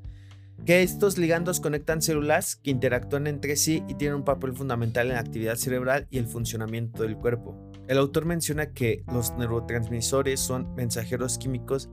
Que 0.67 0.83
estos 0.83 1.19
ligandos 1.19 1.59
conectan 1.59 2.03
células 2.03 2.57
que 2.57 2.71
interactúan 2.71 3.27
entre 3.27 3.57
sí 3.57 3.83
y 3.89 3.95
tienen 3.95 4.19
un 4.19 4.25
papel 4.25 4.53
fundamental 4.53 5.09
en 5.09 5.15
la 5.15 5.21
actividad 5.21 5.57
cerebral 5.57 6.07
y 6.11 6.19
el 6.19 6.27
funcionamiento 6.27 7.03
del 7.03 7.17
cuerpo. 7.17 7.57
El 7.89 7.99
autor 7.99 8.27
menciona 8.27 8.73
que 8.73 9.03
los 9.13 9.33
neurotransmisores 9.37 10.39
son 10.39 10.73
mensajeros 10.75 11.39
químicos 11.39 11.89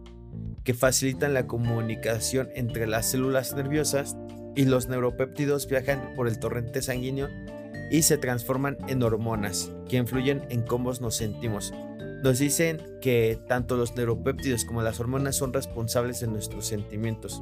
que 0.63 0.73
facilitan 0.73 1.33
la 1.33 1.47
comunicación 1.47 2.49
entre 2.55 2.87
las 2.87 3.07
células 3.07 3.55
nerviosas 3.55 4.17
y 4.55 4.65
los 4.65 4.87
neuropéptidos 4.87 5.67
viajan 5.67 6.13
por 6.15 6.27
el 6.27 6.39
torrente 6.39 6.81
sanguíneo 6.81 7.27
y 7.91 8.03
se 8.03 8.17
transforman 8.17 8.77
en 8.87 9.01
hormonas 9.01 9.71
que 9.87 9.97
influyen 9.97 10.43
en 10.49 10.61
cómo 10.61 10.91
nos 10.93 11.15
sentimos. 11.15 11.73
Nos 12.23 12.39
dicen 12.39 12.81
que 13.01 13.39
tanto 13.47 13.77
los 13.77 13.95
neuropéptidos 13.95 14.65
como 14.65 14.81
las 14.81 14.99
hormonas 14.99 15.37
son 15.37 15.53
responsables 15.53 16.19
de 16.19 16.27
nuestros 16.27 16.65
sentimientos. 16.65 17.39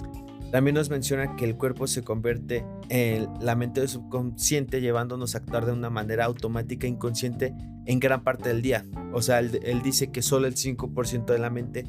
También 0.51 0.75
nos 0.75 0.89
menciona 0.89 1.35
que 1.35 1.45
el 1.45 1.57
cuerpo 1.57 1.87
se 1.87 2.03
convierte 2.03 2.63
en 2.89 3.27
la 3.41 3.55
mente 3.55 3.85
subconsciente 3.87 4.79
llevándonos 4.79 5.35
a 5.35 5.39
actuar 5.39 5.65
de 5.65 5.73
una 5.73 5.89
manera 5.89 6.25
automática 6.25 6.87
e 6.87 6.91
inconsciente 6.91 7.53
en 7.85 7.99
gran 7.99 8.23
parte 8.23 8.49
del 8.49 8.61
día. 8.61 8.85
O 9.11 9.21
sea, 9.21 9.39
él, 9.39 9.59
él 9.63 9.81
dice 9.81 10.11
que 10.11 10.21
solo 10.21 10.47
el 10.47 10.55
5% 10.55 11.25
de 11.25 11.39
la 11.39 11.49
mente 11.49 11.85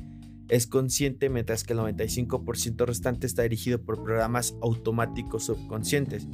es 0.49 0.67
consciente 0.67 1.29
mientras 1.29 1.65
que 1.65 1.73
el 1.73 1.81
95% 1.81 2.87
restante 2.87 3.27
está 3.27 3.43
dirigido 3.43 3.81
por 3.81 4.03
programas 4.03 4.55
automáticos 4.63 5.45
subconscientes. 5.45 6.27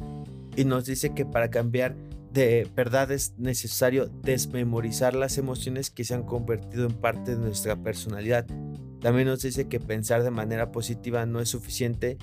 Y 0.56 0.64
nos 0.64 0.87
dice 0.87 1.14
que 1.14 1.25
para 1.25 1.50
cambiar 1.50 1.97
de 2.35 2.68
verdad 2.75 3.12
es 3.12 3.35
necesario 3.38 4.06
desmemorizar 4.06 5.14
las 5.14 5.38
emociones 5.38 5.90
que 5.90 6.02
se 6.02 6.14
han 6.14 6.25
convertido 6.25 6.87
en 6.87 6.94
parte 6.94 7.37
de 7.37 7.40
nuestra 7.40 7.76
personalidad. 7.76 8.44
También 9.00 9.28
nos 9.28 9.42
dice 9.42 9.68
que 9.68 9.78
pensar 9.78 10.25
de 10.25 10.33
manera 10.33 10.73
positiva 10.73 11.26
no 11.26 11.40
es 11.40 11.49
suficiente 11.50 12.18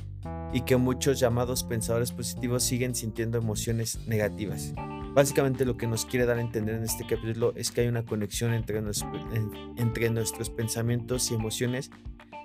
y 0.52 0.62
que 0.62 0.76
muchos 0.76 1.20
llamados 1.20 1.64
pensadores 1.64 2.12
positivos 2.12 2.64
siguen 2.64 2.94
sintiendo 2.94 3.38
emociones 3.38 4.00
negativas. 4.06 4.74
Básicamente 5.14 5.66
lo 5.66 5.76
que 5.76 5.88
nos 5.88 6.06
quiere 6.06 6.26
dar 6.26 6.38
a 6.38 6.42
entender 6.42 6.76
en 6.76 6.84
este 6.84 7.06
capítulo 7.06 7.52
es 7.56 7.72
que 7.72 7.82
hay 7.82 7.88
una 7.88 8.06
conexión 8.06 8.54
entre, 8.54 8.82
nuestros 8.82 10.50
pensamientos 10.50 11.32
y 11.32 11.34
emociones 11.34 11.92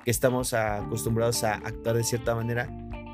que 0.04 0.11
estamos 0.11 0.52
acostumbrados 0.52 1.44
a 1.44 1.54
actuar 1.54 1.96
de 1.96 2.02
cierta 2.02 2.35
manera 2.35 2.68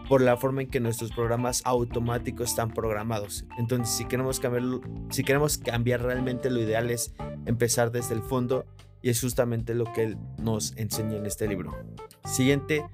por 0.09 0.23
la 0.23 0.39
forma 0.39 0.63
en 0.63 0.71
que 0.71 0.81
nuestros 0.81 1.13
programas 1.13 1.61
automáticos 1.67 2.51
están 2.51 2.71
programados. 2.71 3.45
Entonces, 3.59 3.95
si 3.95 4.07
queremos 4.07 4.41
cambiar, 4.41 4.65
si 5.11 5.23
queremos 5.23 5.59
cambiar 5.59 6.03
realmente 6.03 6.51
lo 6.51 6.61
ideal 6.61 6.91
es 6.91 7.15
empezar 7.45 7.93
desde 7.93 8.15
el 8.15 8.23
fondo 8.23 8.65
y 9.03 9.11
es 9.11 9.21
justamente 9.21 9.75
lo 9.75 9.85
que 9.93 10.05
él 10.05 10.19
nos 10.39 10.75
enseña 10.77 11.17
en 11.17 11.27
este 11.27 11.47
libro. 11.47 11.77
Siguiente 12.25 12.87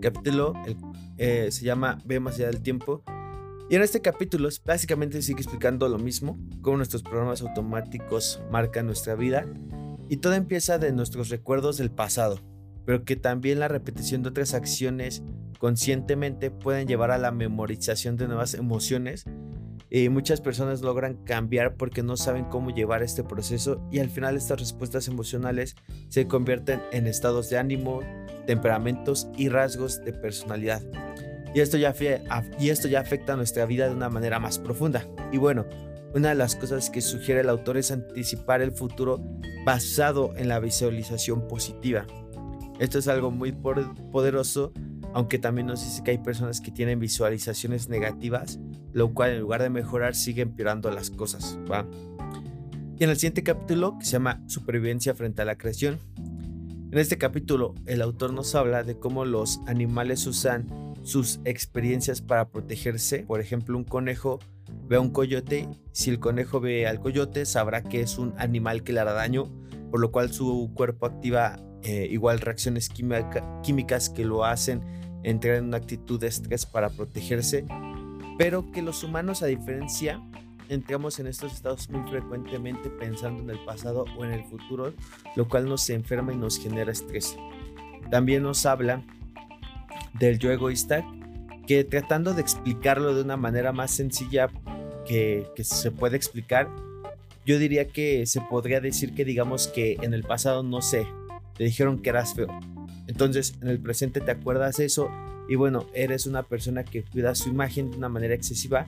capítulo 0.00 0.54
eh, 1.18 1.48
se 1.50 1.64
llama 1.64 1.98
Ve 2.04 2.18
más 2.18 2.36
allá 2.36 2.48
del 2.48 2.62
tiempo 2.62 3.04
y 3.70 3.76
en 3.76 3.82
este 3.82 4.02
capítulo 4.02 4.48
básicamente 4.64 5.22
sigue 5.22 5.42
explicando 5.42 5.88
lo 5.88 5.96
mismo, 5.96 6.40
cómo 6.60 6.78
nuestros 6.78 7.04
programas 7.04 7.40
automáticos 7.40 8.42
marcan 8.50 8.86
nuestra 8.86 9.14
vida 9.14 9.46
y 10.08 10.16
todo 10.16 10.34
empieza 10.34 10.78
de 10.78 10.90
nuestros 10.90 11.28
recuerdos 11.28 11.78
del 11.78 11.92
pasado, 11.92 12.40
pero 12.84 13.04
que 13.04 13.14
también 13.14 13.60
la 13.60 13.68
repetición 13.68 14.24
de 14.24 14.30
otras 14.30 14.54
acciones 14.54 15.22
conscientemente 15.60 16.50
pueden 16.50 16.88
llevar 16.88 17.12
a 17.12 17.18
la 17.18 17.30
memorización 17.30 18.16
de 18.16 18.26
nuevas 18.26 18.54
emociones 18.54 19.24
y 19.88 20.08
muchas 20.08 20.40
personas 20.40 20.82
logran 20.82 21.22
cambiar 21.24 21.76
porque 21.76 22.02
no 22.02 22.16
saben 22.16 22.46
cómo 22.46 22.70
llevar 22.70 23.04
este 23.04 23.22
proceso 23.22 23.86
y 23.92 24.00
al 24.00 24.10
final 24.10 24.36
estas 24.36 24.58
respuestas 24.58 25.06
emocionales 25.06 25.76
se 26.08 26.26
convierten 26.26 26.82
en 26.90 27.06
estados 27.06 27.50
de 27.50 27.58
ánimo, 27.58 28.00
temperamentos 28.48 29.28
y 29.36 29.48
rasgos 29.48 30.04
de 30.04 30.12
personalidad. 30.12 30.82
Y 31.54 31.60
esto, 31.60 31.76
ya 31.76 31.94
y 32.58 32.68
esto 32.68 32.88
ya 32.88 33.00
afecta 33.00 33.32
a 33.32 33.36
nuestra 33.36 33.66
vida 33.66 33.88
de 33.88 33.94
una 33.94 34.08
manera 34.08 34.38
más 34.38 34.58
profunda. 34.58 35.06
Y 35.32 35.38
bueno, 35.38 35.66
una 36.14 36.30
de 36.30 36.34
las 36.34 36.56
cosas 36.56 36.90
que 36.90 37.00
sugiere 37.00 37.40
el 37.40 37.48
autor 37.48 37.76
es 37.76 37.90
anticipar 37.90 38.62
el 38.62 38.72
futuro 38.72 39.20
basado 39.64 40.32
en 40.36 40.48
la 40.48 40.58
visualización 40.60 41.46
positiva. 41.48 42.06
Esto 42.78 42.98
es 42.98 43.08
algo 43.08 43.30
muy 43.30 43.52
poderoso, 43.52 44.72
aunque 45.12 45.38
también 45.38 45.66
nos 45.66 45.84
dice 45.84 46.02
que 46.02 46.12
hay 46.12 46.18
personas 46.18 46.60
que 46.60 46.70
tienen 46.70 46.98
visualizaciones 46.98 47.88
negativas, 47.88 48.58
lo 48.92 49.12
cual 49.12 49.30
en 49.30 49.40
lugar 49.40 49.62
de 49.62 49.70
mejorar 49.70 50.14
sigue 50.14 50.42
empeorando 50.42 50.90
las 50.90 51.10
cosas. 51.10 51.58
Y 52.98 53.04
en 53.04 53.10
el 53.10 53.16
siguiente 53.16 53.42
capítulo, 53.42 53.98
que 53.98 54.04
se 54.04 54.12
llama 54.12 54.42
Supervivencia 54.46 55.14
frente 55.14 55.42
a 55.42 55.44
la 55.44 55.58
creación, 55.58 55.98
en 56.90 56.98
este 56.98 57.18
capítulo 57.18 57.74
el 57.86 58.02
autor 58.02 58.32
nos 58.32 58.54
habla 58.54 58.82
de 58.82 58.98
cómo 58.98 59.24
los 59.24 59.60
animales 59.66 60.26
usan 60.26 60.66
sus 61.02 61.40
experiencias 61.44 62.20
para 62.20 62.48
protegerse. 62.48 63.20
Por 63.20 63.40
ejemplo, 63.40 63.76
un 63.76 63.84
conejo 63.84 64.38
ve 64.88 64.96
a 64.96 65.00
un 65.00 65.10
coyote, 65.10 65.68
si 65.92 66.10
el 66.10 66.18
conejo 66.18 66.60
ve 66.60 66.86
al 66.86 67.00
coyote 67.00 67.46
sabrá 67.46 67.82
que 67.82 68.00
es 68.00 68.18
un 68.18 68.34
animal 68.38 68.82
que 68.82 68.92
le 68.92 69.00
hará 69.00 69.12
daño, 69.12 69.50
por 69.90 70.00
lo 70.00 70.10
cual 70.10 70.32
su 70.32 70.70
cuerpo 70.74 71.06
activa 71.06 71.58
eh, 71.82 72.08
igual 72.10 72.40
reacciones 72.40 72.90
químicas 72.90 74.10
que 74.10 74.24
lo 74.24 74.44
hacen 74.44 74.82
entrar 75.22 75.56
en 75.56 75.66
una 75.66 75.78
actitud 75.78 76.20
de 76.20 76.28
estrés 76.28 76.66
para 76.66 76.90
protegerse, 76.90 77.64
pero 78.38 78.70
que 78.72 78.82
los 78.82 79.02
humanos 79.02 79.42
a 79.42 79.46
diferencia 79.46 80.22
entramos 80.68 81.18
en 81.18 81.26
estos 81.26 81.52
estados 81.52 81.90
muy 81.90 82.08
frecuentemente 82.08 82.90
pensando 82.90 83.42
en 83.42 83.50
el 83.50 83.64
pasado 83.64 84.04
o 84.16 84.24
en 84.24 84.32
el 84.32 84.44
futuro, 84.44 84.94
lo 85.36 85.48
cual 85.48 85.68
nos 85.68 85.88
enferma 85.90 86.32
y 86.32 86.36
nos 86.36 86.58
genera 86.58 86.92
estrés. 86.92 87.36
También 88.10 88.42
nos 88.42 88.64
habla 88.66 89.04
del 90.18 90.38
yo 90.38 90.50
egoísta, 90.50 91.04
que 91.66 91.84
tratando 91.84 92.34
de 92.34 92.40
explicarlo 92.40 93.14
de 93.14 93.22
una 93.22 93.36
manera 93.36 93.72
más 93.72 93.90
sencilla 93.90 94.48
que, 95.06 95.46
que 95.54 95.64
se 95.64 95.90
puede 95.90 96.16
explicar, 96.16 96.68
yo 97.46 97.58
diría 97.58 97.88
que 97.88 98.26
se 98.26 98.40
podría 98.40 98.80
decir 98.80 99.14
que 99.14 99.24
digamos 99.24 99.68
que 99.68 99.96
en 100.02 100.14
el 100.14 100.22
pasado, 100.22 100.62
no 100.62 100.82
sé, 100.82 101.06
te 101.56 101.64
dijeron 101.64 102.02
que 102.02 102.10
eras 102.10 102.34
feo. 102.34 102.48
Entonces 103.06 103.54
en 103.60 103.68
el 103.68 103.80
presente 103.80 104.20
te 104.20 104.30
acuerdas 104.30 104.78
eso 104.78 105.10
y 105.48 105.56
bueno, 105.56 105.86
eres 105.94 106.26
una 106.26 106.44
persona 106.44 106.84
que 106.84 107.02
cuida 107.02 107.34
su 107.34 107.48
imagen 107.48 107.90
de 107.90 107.96
una 107.96 108.08
manera 108.08 108.34
excesiva, 108.34 108.86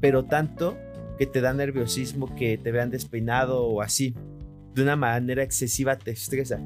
pero 0.00 0.24
tanto 0.24 0.78
que 1.18 1.26
te 1.26 1.40
da 1.40 1.52
nerviosismo 1.52 2.34
que 2.36 2.56
te 2.56 2.70
vean 2.70 2.90
despeinado 2.90 3.64
o 3.64 3.82
así. 3.82 4.14
De 4.74 4.82
una 4.82 4.96
manera 4.96 5.42
excesiva 5.42 5.96
te 5.96 6.12
estresa 6.12 6.60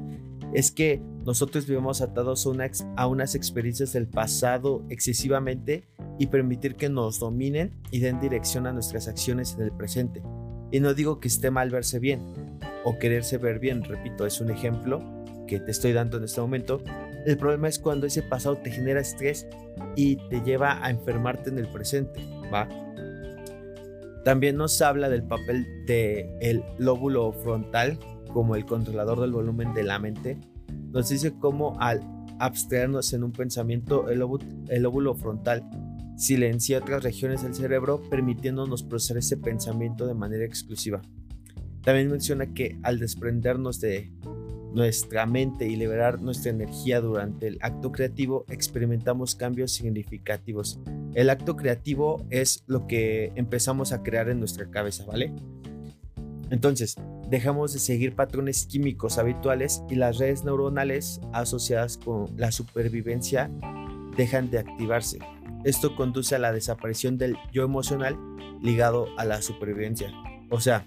es 0.53 0.71
que 0.71 1.01
nosotros 1.29 1.67
vivimos 1.67 2.01
atados 2.01 2.49
a, 2.95 3.05
unas 3.05 3.35
experiencias 3.35 3.93
del 3.93 4.07
pasado 4.07 4.83
excesivamente 4.89 5.87
y 6.17 6.25
permitir 6.25 6.73
que 6.73 6.89
nos 6.89 7.19
dominen 7.19 7.79
y 7.91 7.99
den 7.99 8.19
dirección 8.19 8.65
a 8.65 8.73
nuestras 8.73 9.07
acciones 9.07 9.53
en 9.53 9.61
el 9.61 9.71
presente. 9.71 10.23
Y 10.71 10.79
no 10.79 10.95
digo 10.95 11.19
que 11.19 11.27
esté 11.27 11.51
mal 11.51 11.69
verse 11.69 11.99
bien 11.99 12.59
o 12.83 12.97
quererse 12.97 13.37
ver 13.37 13.59
bien, 13.59 13.83
repito, 13.83 14.25
es 14.25 14.41
un 14.41 14.49
ejemplo 14.49 15.03
que 15.47 15.59
te 15.59 15.69
estoy 15.69 15.93
dando 15.93 16.17
en 16.17 16.23
este 16.23 16.41
momento. 16.41 16.81
El 17.27 17.37
problema 17.37 17.67
es 17.67 17.77
cuando 17.77 18.07
ese 18.07 18.23
pasado 18.23 18.55
te 18.57 18.71
genera 18.71 18.99
estrés 18.99 19.45
y 19.95 20.15
te 20.29 20.41
lleva 20.41 20.83
a 20.83 20.89
enfermarte 20.89 21.51
en 21.51 21.59
el 21.59 21.71
presente, 21.71 22.27
¿va? 22.51 22.67
También 24.25 24.57
nos 24.57 24.81
habla 24.81 25.09
del 25.09 25.21
papel 25.21 25.85
del 25.85 26.25
el 26.41 26.63
lóbulo 26.79 27.31
frontal 27.33 27.99
como 28.33 28.55
el 28.55 28.65
controlador 28.65 29.21
del 29.21 29.31
volumen 29.31 29.75
de 29.75 29.83
la 29.83 29.99
mente. 29.99 30.39
Nos 30.91 31.09
dice 31.09 31.33
cómo 31.39 31.79
al 31.79 32.01
abstraernos 32.39 33.13
en 33.13 33.23
un 33.23 33.31
pensamiento, 33.31 34.09
el 34.09 34.19
lóbulo, 34.19 35.15
frontal 35.15 35.63
silencia 36.15 36.79
otras 36.79 37.03
regiones 37.03 37.43
del 37.43 37.53
cerebro, 37.53 38.01
permitiéndonos 38.09 38.83
procesar 38.83 39.17
ese 39.17 39.37
pensamiento 39.37 40.05
de 40.05 40.13
manera 40.13 40.43
exclusiva. 40.43 41.01
También 41.81 42.11
menciona 42.11 42.53
que 42.53 42.77
al 42.83 42.99
desprendernos 42.99 43.79
de 43.79 44.11
nuestra 44.73 45.25
mente 45.25 45.67
y 45.67 45.75
liberar 45.75 46.21
nuestra 46.21 46.51
energía 46.51 47.01
durante 47.01 47.47
el 47.47 47.57
acto 47.61 47.91
creativo, 47.91 48.45
experimentamos 48.49 49.35
cambios 49.35 49.71
significativos. 49.71 50.79
El 51.13 51.29
acto 51.29 51.55
creativo 51.55 52.25
es 52.29 52.63
lo 52.67 52.85
que 52.85 53.31
empezamos 53.35 53.93
a 53.93 54.03
crear 54.03 54.29
en 54.29 54.39
nuestra 54.39 54.69
cabeza, 54.69 55.05
¿vale? 55.05 55.33
Entonces, 56.51 56.95
dejamos 57.29 57.73
de 57.73 57.79
seguir 57.79 58.15
patrones 58.15 58.65
químicos 58.65 59.17
habituales 59.17 59.83
y 59.89 59.95
las 59.95 60.17
redes 60.17 60.43
neuronales 60.43 61.21
asociadas 61.33 61.97
con 61.97 62.25
la 62.37 62.51
supervivencia 62.51 63.51
dejan 64.15 64.49
de 64.49 64.59
activarse. 64.59 65.19
Esto 65.63 65.95
conduce 65.95 66.35
a 66.35 66.39
la 66.39 66.51
desaparición 66.51 67.17
del 67.17 67.37
yo 67.51 67.63
emocional 67.63 68.17
ligado 68.61 69.07
a 69.17 69.25
la 69.25 69.41
supervivencia. 69.41 70.11
O 70.49 70.59
sea, 70.59 70.85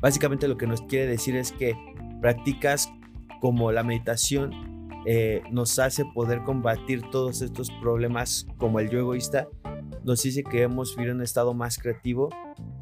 básicamente 0.00 0.48
lo 0.48 0.56
que 0.56 0.66
nos 0.66 0.82
quiere 0.82 1.06
decir 1.06 1.36
es 1.36 1.52
que 1.52 1.74
Prácticas 2.20 2.92
como 3.40 3.72
la 3.72 3.82
meditación 3.82 4.90
eh, 5.06 5.42
nos 5.50 5.78
hace 5.78 6.04
poder 6.04 6.42
combatir 6.42 7.02
todos 7.10 7.40
estos 7.40 7.70
problemas 7.80 8.46
como 8.58 8.78
el 8.78 8.90
yo 8.90 8.98
egoísta. 8.98 9.48
Nos 10.04 10.22
dice 10.22 10.42
que 10.42 10.58
debemos 10.58 10.96
vivir 10.96 11.10
en 11.10 11.16
un 11.16 11.22
estado 11.22 11.54
más 11.54 11.78
creativo. 11.78 12.30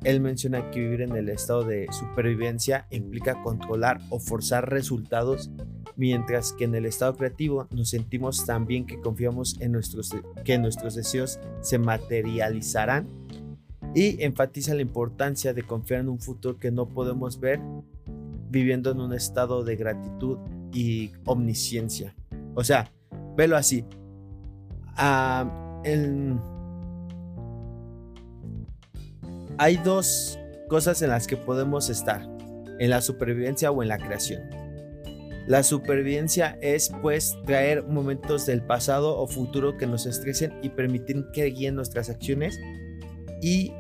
Él 0.04 0.20
menciona 0.20 0.70
que 0.70 0.80
vivir 0.80 1.02
en 1.02 1.16
el 1.16 1.28
estado 1.28 1.64
de 1.64 1.86
supervivencia 1.90 2.86
implica 2.90 3.42
controlar 3.42 4.00
o 4.10 4.20
forzar 4.20 4.70
resultados, 4.70 5.50
mientras 5.96 6.52
que 6.52 6.64
en 6.64 6.74
el 6.74 6.86
estado 6.86 7.16
creativo 7.16 7.66
nos 7.70 7.90
sentimos 7.90 8.46
tan 8.46 8.66
bien 8.66 8.86
que 8.86 9.00
confiamos 9.00 9.60
en 9.60 9.72
nuestros, 9.72 10.14
que 10.44 10.58
nuestros 10.58 10.94
deseos 10.94 11.40
se 11.60 11.78
materializarán 11.78 13.08
y 13.94 14.22
enfatiza 14.22 14.74
la 14.74 14.82
importancia 14.82 15.52
de 15.52 15.62
confiar 15.62 16.00
en 16.00 16.08
un 16.08 16.20
futuro 16.20 16.58
que 16.58 16.70
no 16.70 16.88
podemos 16.88 17.40
ver 17.40 17.60
viviendo 18.50 18.90
en 18.90 19.00
un 19.00 19.12
estado 19.12 19.64
de 19.64 19.76
gratitud 19.76 20.38
y 20.72 21.10
omnisciencia. 21.24 22.14
O 22.54 22.64
sea, 22.64 22.90
velo 23.36 23.56
así. 23.56 23.84
Hay 29.60 29.76
dos 29.76 30.38
cosas 30.68 31.02
en 31.02 31.10
las 31.10 31.26
que 31.26 31.36
podemos 31.36 31.90
estar, 31.90 32.22
en 32.78 32.90
la 32.90 33.00
supervivencia 33.00 33.72
o 33.72 33.82
en 33.82 33.88
la 33.88 33.98
creación. 33.98 34.42
La 35.48 35.64
supervivencia 35.64 36.56
es 36.62 36.92
pues 37.02 37.36
traer 37.44 37.82
momentos 37.84 38.46
del 38.46 38.62
pasado 38.62 39.18
o 39.18 39.26
futuro 39.26 39.76
que 39.76 39.88
nos 39.88 40.06
estresen 40.06 40.52
y 40.62 40.68
permitir 40.68 41.24
que 41.32 41.46
guíen 41.46 41.74
nuestras 41.74 42.08
acciones. 42.08 42.56
Y 43.42 43.72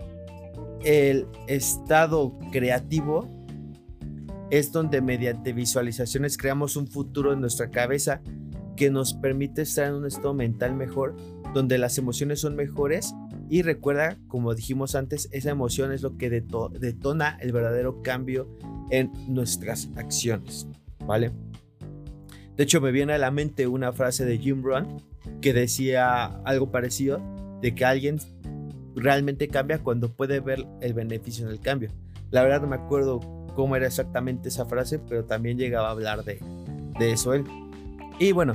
el 0.84 1.28
estado 1.46 2.36
creativo 2.50 3.28
es 4.50 4.72
donde 4.72 5.00
mediante 5.00 5.52
visualizaciones 5.52 6.36
creamos 6.36 6.74
un 6.74 6.88
futuro 6.88 7.32
en 7.32 7.40
nuestra 7.40 7.70
cabeza 7.70 8.20
que 8.76 8.90
nos 8.90 9.14
permite 9.14 9.62
estar 9.62 9.86
en 9.86 9.94
un 9.94 10.06
estado 10.06 10.34
mental 10.34 10.74
mejor, 10.74 11.14
donde 11.54 11.78
las 11.78 11.98
emociones 11.98 12.40
son 12.40 12.56
mejores 12.56 13.14
y 13.50 13.62
recuerda, 13.62 14.16
como 14.28 14.54
dijimos 14.54 14.94
antes, 14.94 15.28
esa 15.32 15.50
emoción 15.50 15.92
es 15.92 16.02
lo 16.02 16.16
que 16.16 16.30
detona 16.30 17.38
el 17.40 17.52
verdadero 17.52 18.02
cambio 18.02 18.48
en 18.90 19.12
nuestras 19.28 19.88
acciones, 19.96 20.66
¿vale? 21.06 21.32
De 22.56 22.64
hecho, 22.64 22.80
me 22.80 22.90
viene 22.90 23.12
a 23.12 23.18
la 23.18 23.30
mente 23.30 23.66
una 23.66 23.92
frase 23.92 24.24
de 24.24 24.38
Jim 24.38 24.62
Rohn 24.62 25.02
que 25.40 25.52
decía 25.52 26.24
algo 26.44 26.70
parecido, 26.70 27.20
de 27.60 27.74
que 27.74 27.84
alguien 27.84 28.18
realmente 28.94 29.48
cambia 29.48 29.78
cuando 29.78 30.10
puede 30.10 30.40
ver 30.40 30.66
el 30.80 30.92
beneficio 30.92 31.46
en 31.46 31.52
el 31.52 31.60
cambio. 31.60 31.90
La 32.30 32.42
verdad 32.42 32.60
no 32.60 32.66
me 32.66 32.76
acuerdo 32.76 33.20
cómo 33.54 33.76
era 33.76 33.86
exactamente 33.86 34.48
esa 34.48 34.66
frase, 34.66 34.98
pero 34.98 35.24
también 35.24 35.58
llegaba 35.58 35.88
a 35.88 35.92
hablar 35.92 36.24
de, 36.24 36.40
de 36.98 37.12
eso 37.12 37.34
él. 37.34 37.44
Y 38.18 38.32
bueno, 38.32 38.54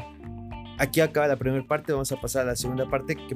aquí 0.78 1.02
acaba 1.02 1.28
la 1.28 1.38
primera 1.38 1.66
parte, 1.66 1.92
vamos 1.92 2.12
a 2.12 2.20
pasar 2.20 2.44
a 2.44 2.52
la 2.52 2.56
segunda 2.56 2.90
parte 2.90 3.16
que 3.16 3.36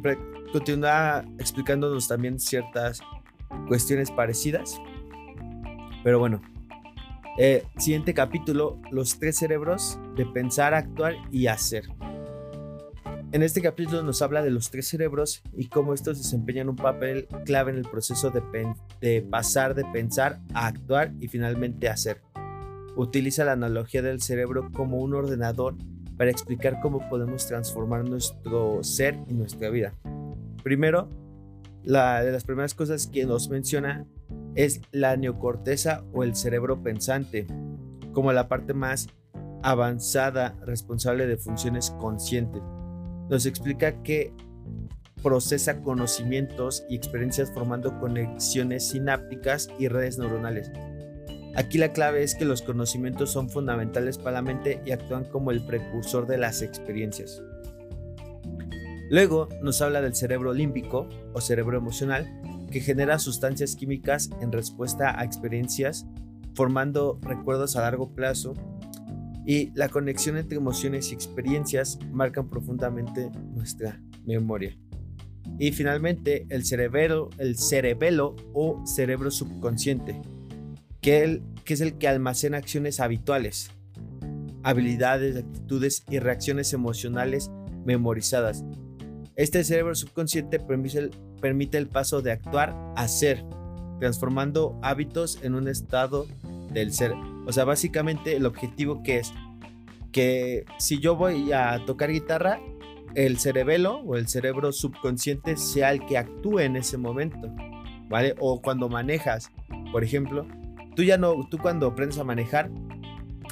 continúa 0.51 1.25
explicándonos 1.39 2.07
también 2.07 2.39
ciertas 2.39 3.01
cuestiones 3.67 4.11
parecidas. 4.11 4.79
Pero 6.03 6.19
bueno, 6.19 6.41
eh, 7.37 7.65
siguiente 7.77 8.13
capítulo, 8.13 8.79
los 8.91 9.19
tres 9.19 9.37
cerebros 9.37 9.99
de 10.15 10.25
pensar, 10.25 10.73
actuar 10.73 11.15
y 11.31 11.47
hacer. 11.47 11.87
En 13.33 13.43
este 13.43 13.61
capítulo 13.61 14.03
nos 14.03 14.21
habla 14.21 14.41
de 14.41 14.51
los 14.51 14.71
tres 14.71 14.87
cerebros 14.87 15.43
y 15.53 15.67
cómo 15.67 15.93
estos 15.93 16.17
desempeñan 16.17 16.69
un 16.69 16.77
papel 16.77 17.27
clave 17.45 17.71
en 17.71 17.77
el 17.77 17.83
proceso 17.83 18.31
de, 18.31 19.21
pasar 19.21 19.75
de 19.75 19.83
pensar 19.91 20.39
a 20.53 20.67
actuar 20.67 21.11
y 21.19 21.27
finalmente 21.27 21.89
hacer. 21.89 22.21
Utiliza 22.95 23.43
la 23.43 23.51
analogía 23.51 24.01
del 24.01 24.21
cerebro 24.21 24.71
como 24.71 24.97
un 24.97 25.13
ordenador 25.13 25.75
para 26.17 26.31
explicar 26.31 26.79
cómo 26.81 27.07
podemos 27.09 27.47
transformar 27.47 28.07
nuestro 28.07 28.83
ser 28.83 29.17
y 29.27 29.33
nuestra 29.33 29.69
vida. 29.69 29.93
Primero, 30.63 31.09
la 31.83 32.23
de 32.23 32.31
las 32.31 32.43
primeras 32.43 32.73
cosas 32.73 33.07
que 33.07 33.25
nos 33.25 33.49
menciona 33.49 34.05
es 34.55 34.81
la 34.91 35.15
neocorteza 35.15 36.03
o 36.13 36.23
el 36.23 36.35
cerebro 36.35 36.81
pensante, 36.81 37.47
como 38.13 38.33
la 38.33 38.47
parte 38.47 38.73
más 38.73 39.07
avanzada 39.63 40.55
responsable 40.65 41.27
de 41.27 41.37
funciones 41.37 41.91
conscientes 41.99 42.61
nos 43.29 43.45
explica 43.45 44.03
que 44.03 44.33
procesa 45.21 45.81
conocimientos 45.81 46.85
y 46.89 46.95
experiencias 46.95 47.51
formando 47.51 47.99
conexiones 47.99 48.89
sinápticas 48.89 49.69
y 49.79 49.87
redes 49.87 50.17
neuronales. 50.17 50.71
Aquí 51.57 51.79
la 51.79 51.91
clave 51.91 52.21
es 52.21 52.35
que 52.35 52.45
los 52.45 52.61
conocimientos 52.61 53.31
son 53.31 53.49
fundamentales 53.49 54.19
para 54.19 54.33
la 54.33 54.41
mente 54.43 54.79
y 54.85 54.91
actúan 54.91 55.25
como 55.25 55.49
el 55.49 55.65
precursor 55.65 56.27
de 56.27 56.37
las 56.37 56.61
experiencias. 56.61 57.41
Luego 59.09 59.49
nos 59.63 59.81
habla 59.81 60.01
del 60.01 60.13
cerebro 60.13 60.53
límbico 60.53 61.09
o 61.33 61.41
cerebro 61.41 61.75
emocional 61.75 62.27
que 62.71 62.79
genera 62.79 63.17
sustancias 63.17 63.75
químicas 63.75 64.29
en 64.39 64.51
respuesta 64.51 65.19
a 65.19 65.25
experiencias, 65.25 66.05
formando 66.53 67.17
recuerdos 67.23 67.75
a 67.75 67.81
largo 67.81 68.13
plazo 68.13 68.53
y 69.43 69.71
la 69.73 69.89
conexión 69.89 70.37
entre 70.37 70.59
emociones 70.59 71.11
y 71.11 71.15
experiencias 71.15 71.97
marcan 72.11 72.49
profundamente 72.49 73.31
nuestra 73.55 73.99
memoria. 74.27 74.77
Y 75.57 75.71
finalmente 75.71 76.45
el 76.49 76.65
cerebelo, 76.65 77.31
el 77.39 77.57
cerebelo 77.57 78.35
o 78.53 78.85
cerebro 78.85 79.31
subconsciente, 79.31 80.21
que, 81.07 81.73
es 81.73 81.79
el 81.79 81.97
que 81.97 82.09
almacena 82.09 82.57
acciones 82.57 82.99
habituales, 82.99 83.71
habilidades, 84.63 85.37
actitudes 85.37 86.03
y 86.09 86.19
reacciones 86.19 86.73
emocionales 86.73 87.49
memorizadas. 87.85 88.65
Este 89.37 89.63
cerebro 89.63 89.95
subconsciente 89.95 90.59
permite 90.59 90.97
el, 90.97 91.11
permite 91.39 91.77
el 91.77 91.87
paso 91.87 92.21
de 92.21 92.33
actuar 92.33 92.75
a 92.97 93.07
ser, 93.07 93.45
transformando 94.01 94.77
hábitos 94.83 95.39
en 95.43 95.55
un 95.55 95.69
estado 95.69 96.27
del 96.73 96.91
ser. 96.91 97.13
O 97.45 97.53
sea, 97.53 97.63
básicamente 97.63 98.35
el 98.35 98.45
objetivo 98.45 99.01
que 99.01 99.19
es 99.19 99.31
que 100.11 100.65
si 100.77 100.99
yo 100.99 101.15
voy 101.15 101.53
a 101.53 101.85
tocar 101.85 102.11
guitarra, 102.11 102.59
el 103.15 103.39
cerebelo 103.39 104.01
o 104.01 104.17
el 104.17 104.27
cerebro 104.27 104.73
subconsciente 104.73 105.55
sea 105.55 105.93
el 105.93 106.05
que 106.05 106.17
actúe 106.17 106.59
en 106.59 106.75
ese 106.75 106.97
momento, 106.97 107.47
¿vale? 108.09 108.35
O 108.39 108.61
cuando 108.61 108.89
manejas, 108.89 109.53
por 109.93 110.03
ejemplo, 110.03 110.45
tú 110.97 111.03
ya 111.03 111.15
no, 111.15 111.47
tú 111.47 111.59
cuando 111.59 111.85
aprendes 111.85 112.17
a 112.17 112.23
manejar, 112.23 112.71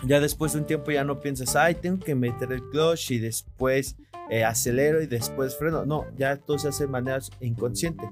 ya 0.03 0.19
después 0.19 0.53
de 0.53 0.60
un 0.62 0.65
tiempo 0.65 0.89
ya 0.89 1.03
no 1.03 1.19
piensas, 1.19 1.55
ay, 1.55 1.75
tengo 1.75 2.03
que 2.03 2.15
meter 2.15 2.51
el 2.51 2.63
clutch 2.71 3.12
y 3.12 3.19
después 3.19 3.97
eh, 4.31 4.43
acelero 4.43 4.99
y 4.99 5.05
después 5.05 5.55
freno. 5.55 5.86
No, 5.86 6.08
ya 6.17 6.38
todo 6.38 6.58
se 6.58 6.69
hace 6.69 6.86
de 6.86 6.89
manera 6.89 7.19
inconsciente. 7.41 8.10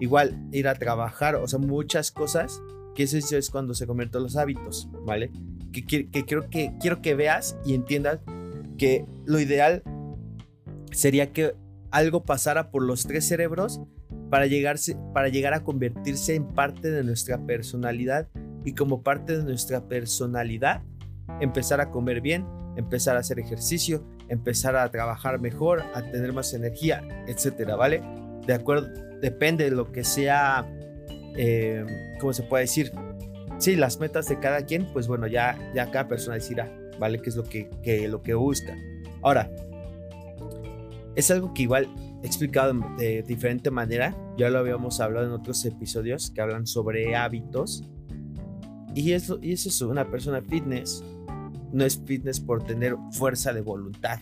Igual 0.00 0.38
ir 0.52 0.68
a 0.68 0.74
trabajar, 0.74 1.36
o 1.36 1.48
sea, 1.48 1.58
muchas 1.58 2.10
cosas 2.10 2.60
que 2.94 3.04
eso 3.04 3.16
es 3.16 3.48
cuando 3.48 3.72
se 3.72 3.86
convierten 3.86 4.22
los 4.22 4.36
hábitos, 4.36 4.90
¿vale? 5.06 5.32
Que, 5.72 5.86
que, 5.86 6.10
que, 6.10 6.26
quiero 6.26 6.50
que 6.50 6.74
quiero 6.78 7.00
que 7.00 7.14
veas 7.14 7.56
y 7.64 7.72
entiendas 7.72 8.20
que 8.76 9.06
lo 9.24 9.40
ideal 9.40 9.82
sería 10.92 11.32
que 11.32 11.54
algo 11.90 12.22
pasara 12.24 12.70
por 12.70 12.82
los 12.82 13.06
tres 13.06 13.26
cerebros 13.26 13.80
para, 14.28 14.46
llegarse, 14.46 14.98
para 15.14 15.28
llegar 15.28 15.54
a 15.54 15.64
convertirse 15.64 16.34
en 16.34 16.46
parte 16.48 16.90
de 16.90 17.02
nuestra 17.02 17.38
personalidad 17.46 18.28
y 18.64 18.74
como 18.74 19.02
parte 19.02 19.36
de 19.36 19.44
nuestra 19.44 19.86
personalidad 19.88 20.82
empezar 21.40 21.80
a 21.80 21.90
comer 21.90 22.20
bien, 22.20 22.46
empezar 22.76 23.16
a 23.16 23.20
hacer 23.20 23.38
ejercicio, 23.38 24.04
empezar 24.28 24.76
a 24.76 24.90
trabajar 24.90 25.40
mejor, 25.40 25.82
a 25.94 26.02
tener 26.10 26.32
más 26.32 26.52
energía, 26.54 27.02
etcétera, 27.26 27.76
¿vale? 27.76 28.02
De 28.46 28.54
acuerdo, 28.54 28.88
depende 29.20 29.64
de 29.64 29.70
lo 29.70 29.90
que 29.90 30.04
sea, 30.04 30.66
eh, 31.36 31.84
¿cómo 32.20 32.32
se 32.32 32.42
puede 32.42 32.64
decir? 32.64 32.92
Sí, 33.58 33.76
las 33.76 34.00
metas 34.00 34.26
de 34.26 34.38
cada 34.38 34.64
quien, 34.66 34.92
pues 34.92 35.06
bueno, 35.06 35.26
ya, 35.26 35.58
ya 35.74 35.90
cada 35.90 36.08
persona 36.08 36.34
decirá, 36.34 36.70
¿vale? 36.98 37.20
¿Qué 37.20 37.30
es 37.30 37.36
lo 37.36 37.44
que, 37.44 37.70
que, 37.82 38.08
lo 38.08 38.22
que 38.22 38.34
busca? 38.34 38.76
Ahora, 39.22 39.50
es 41.14 41.30
algo 41.30 41.54
que 41.54 41.62
igual 41.62 41.88
he 42.22 42.26
explicado 42.26 42.74
de 42.98 43.22
diferente 43.22 43.70
manera, 43.70 44.16
ya 44.36 44.50
lo 44.50 44.58
habíamos 44.58 45.00
hablado 45.00 45.26
en 45.26 45.32
otros 45.32 45.64
episodios 45.64 46.30
que 46.30 46.40
hablan 46.40 46.66
sobre 46.66 47.14
hábitos. 47.14 47.84
Y 48.94 49.12
eso, 49.12 49.38
y 49.42 49.52
es 49.52 49.80
una 49.82 50.08
persona 50.10 50.40
fitness 50.40 51.02
no 51.74 51.84
es 51.84 52.00
fitness 52.06 52.38
por 52.38 52.64
tener 52.64 52.96
fuerza 53.10 53.52
de 53.52 53.60
voluntad, 53.60 54.20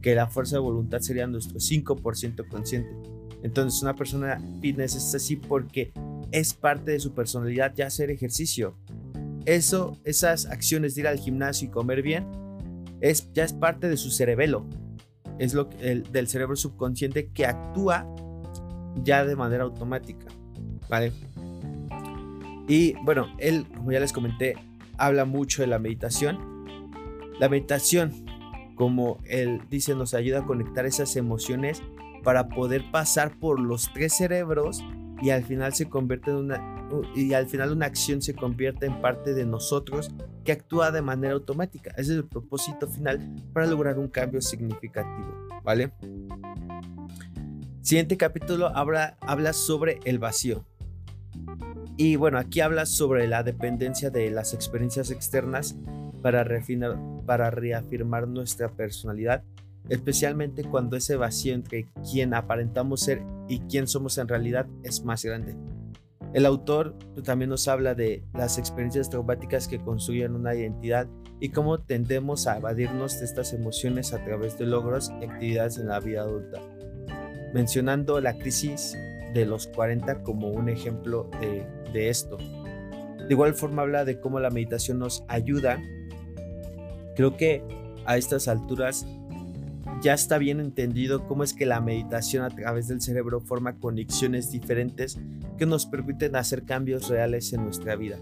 que 0.00 0.14
la 0.14 0.28
fuerza 0.28 0.56
de 0.56 0.60
voluntad 0.60 1.00
sería 1.00 1.26
nuestro 1.26 1.58
5% 1.58 2.48
consciente. 2.48 2.90
Entonces 3.42 3.82
una 3.82 3.96
persona 3.96 4.40
fitness 4.60 4.94
es 4.94 5.14
así 5.14 5.34
porque 5.34 5.92
es 6.30 6.54
parte 6.54 6.92
de 6.92 7.00
su 7.00 7.12
personalidad 7.12 7.74
ya 7.74 7.88
hacer 7.88 8.10
ejercicio. 8.10 8.76
Eso, 9.44 9.98
esas 10.04 10.46
acciones 10.46 10.94
de 10.94 11.02
ir 11.02 11.08
al 11.08 11.18
gimnasio 11.18 11.68
y 11.68 11.70
comer 11.72 12.02
bien, 12.02 12.24
es, 13.00 13.32
ya 13.32 13.44
es 13.44 13.52
parte 13.52 13.88
de 13.88 13.96
su 13.96 14.10
cerebelo. 14.10 14.64
Es 15.38 15.54
lo 15.54 15.68
el, 15.80 16.04
del 16.12 16.28
cerebro 16.28 16.54
subconsciente 16.54 17.30
que 17.32 17.46
actúa 17.46 18.06
ya 19.02 19.24
de 19.24 19.34
manera 19.34 19.64
automática. 19.64 20.26
¿Vale? 20.88 21.12
Y 22.68 22.94
bueno, 23.02 23.28
él, 23.38 23.66
como 23.74 23.92
ya 23.92 24.00
les 24.00 24.12
comenté, 24.12 24.54
habla 24.98 25.24
mucho 25.24 25.62
de 25.62 25.68
la 25.68 25.78
meditación 25.78 26.56
la 27.38 27.50
meditación, 27.50 28.12
como 28.76 29.18
él 29.26 29.60
dice, 29.70 29.94
nos 29.94 30.14
ayuda 30.14 30.40
a 30.40 30.46
conectar 30.46 30.86
esas 30.86 31.16
emociones 31.16 31.82
para 32.24 32.48
poder 32.48 32.90
pasar 32.90 33.38
por 33.38 33.60
los 33.60 33.92
tres 33.92 34.14
cerebros 34.16 34.82
y 35.20 35.30
al 35.30 35.44
final 35.44 35.74
se 35.74 35.88
convierte 35.88 36.30
en 36.30 36.36
una 36.36 36.72
y 37.16 37.32
al 37.32 37.48
final 37.48 37.72
una 37.72 37.86
acción 37.86 38.22
se 38.22 38.34
convierte 38.34 38.86
en 38.86 39.00
parte 39.00 39.34
de 39.34 39.44
nosotros 39.44 40.12
que 40.44 40.52
actúa 40.52 40.92
de 40.92 41.02
manera 41.02 41.34
automática. 41.34 41.90
Ese 41.90 42.12
es 42.12 42.18
el 42.18 42.24
propósito 42.24 42.86
final 42.86 43.34
para 43.52 43.66
lograr 43.66 43.98
un 43.98 44.08
cambio 44.08 44.40
significativo, 44.40 45.48
¿vale? 45.64 45.92
Siguiente 47.82 48.16
capítulo 48.16 48.68
habla, 48.68 49.16
habla 49.20 49.52
sobre 49.52 50.00
el 50.04 50.18
vacío. 50.18 50.64
Y 51.96 52.16
bueno, 52.16 52.38
aquí 52.38 52.60
habla 52.60 52.84
sobre 52.84 53.26
la 53.26 53.42
dependencia 53.42 54.10
de 54.10 54.30
las 54.30 54.52
experiencias 54.52 55.10
externas 55.10 55.76
para, 56.22 56.44
refinar, 56.44 56.98
para 57.24 57.50
reafirmar 57.50 58.28
nuestra 58.28 58.68
personalidad, 58.68 59.42
especialmente 59.88 60.64
cuando 60.64 60.96
ese 60.96 61.16
vacío 61.16 61.54
entre 61.54 61.86
quien 62.10 62.34
aparentamos 62.34 63.00
ser 63.00 63.22
y 63.48 63.60
quién 63.60 63.86
somos 63.86 64.18
en 64.18 64.28
realidad 64.28 64.66
es 64.82 65.04
más 65.04 65.24
grande. 65.24 65.56
El 66.34 66.44
autor 66.44 66.94
también 67.24 67.48
nos 67.48 67.66
habla 67.66 67.94
de 67.94 68.22
las 68.34 68.58
experiencias 68.58 69.08
traumáticas 69.08 69.68
que 69.68 69.78
construyen 69.78 70.34
una 70.34 70.54
identidad 70.54 71.08
y 71.40 71.48
cómo 71.48 71.80
tendemos 71.80 72.46
a 72.46 72.58
evadirnos 72.58 73.20
de 73.20 73.24
estas 73.24 73.54
emociones 73.54 74.12
a 74.12 74.22
través 74.22 74.58
de 74.58 74.66
logros 74.66 75.10
y 75.20 75.24
actividades 75.24 75.78
en 75.78 75.88
la 75.88 76.00
vida 76.00 76.22
adulta, 76.22 76.60
mencionando 77.54 78.20
la 78.20 78.36
crisis 78.36 78.94
de 79.32 79.46
los 79.46 79.66
40 79.68 80.22
como 80.22 80.48
un 80.48 80.68
ejemplo 80.68 81.30
de, 81.40 81.66
de 81.92 82.08
esto. 82.08 82.36
De 82.36 83.28
igual 83.30 83.54
forma 83.54 83.82
habla 83.82 84.04
de 84.04 84.20
cómo 84.20 84.40
la 84.40 84.50
meditación 84.50 84.98
nos 84.98 85.24
ayuda 85.28 85.80
Creo 87.16 87.36
que 87.36 87.64
a 88.04 88.18
estas 88.18 88.46
alturas 88.46 89.06
ya 90.02 90.12
está 90.12 90.36
bien 90.36 90.60
entendido 90.60 91.26
cómo 91.26 91.42
es 91.42 91.54
que 91.54 91.64
la 91.64 91.80
meditación 91.80 92.44
a 92.44 92.50
través 92.50 92.88
del 92.88 93.00
cerebro 93.00 93.40
forma 93.40 93.78
conexiones 93.78 94.52
diferentes 94.52 95.18
que 95.56 95.64
nos 95.64 95.86
permiten 95.86 96.36
hacer 96.36 96.64
cambios 96.64 97.08
reales 97.08 97.52
en 97.54 97.64
nuestra 97.64 97.96
vida. 97.96 98.18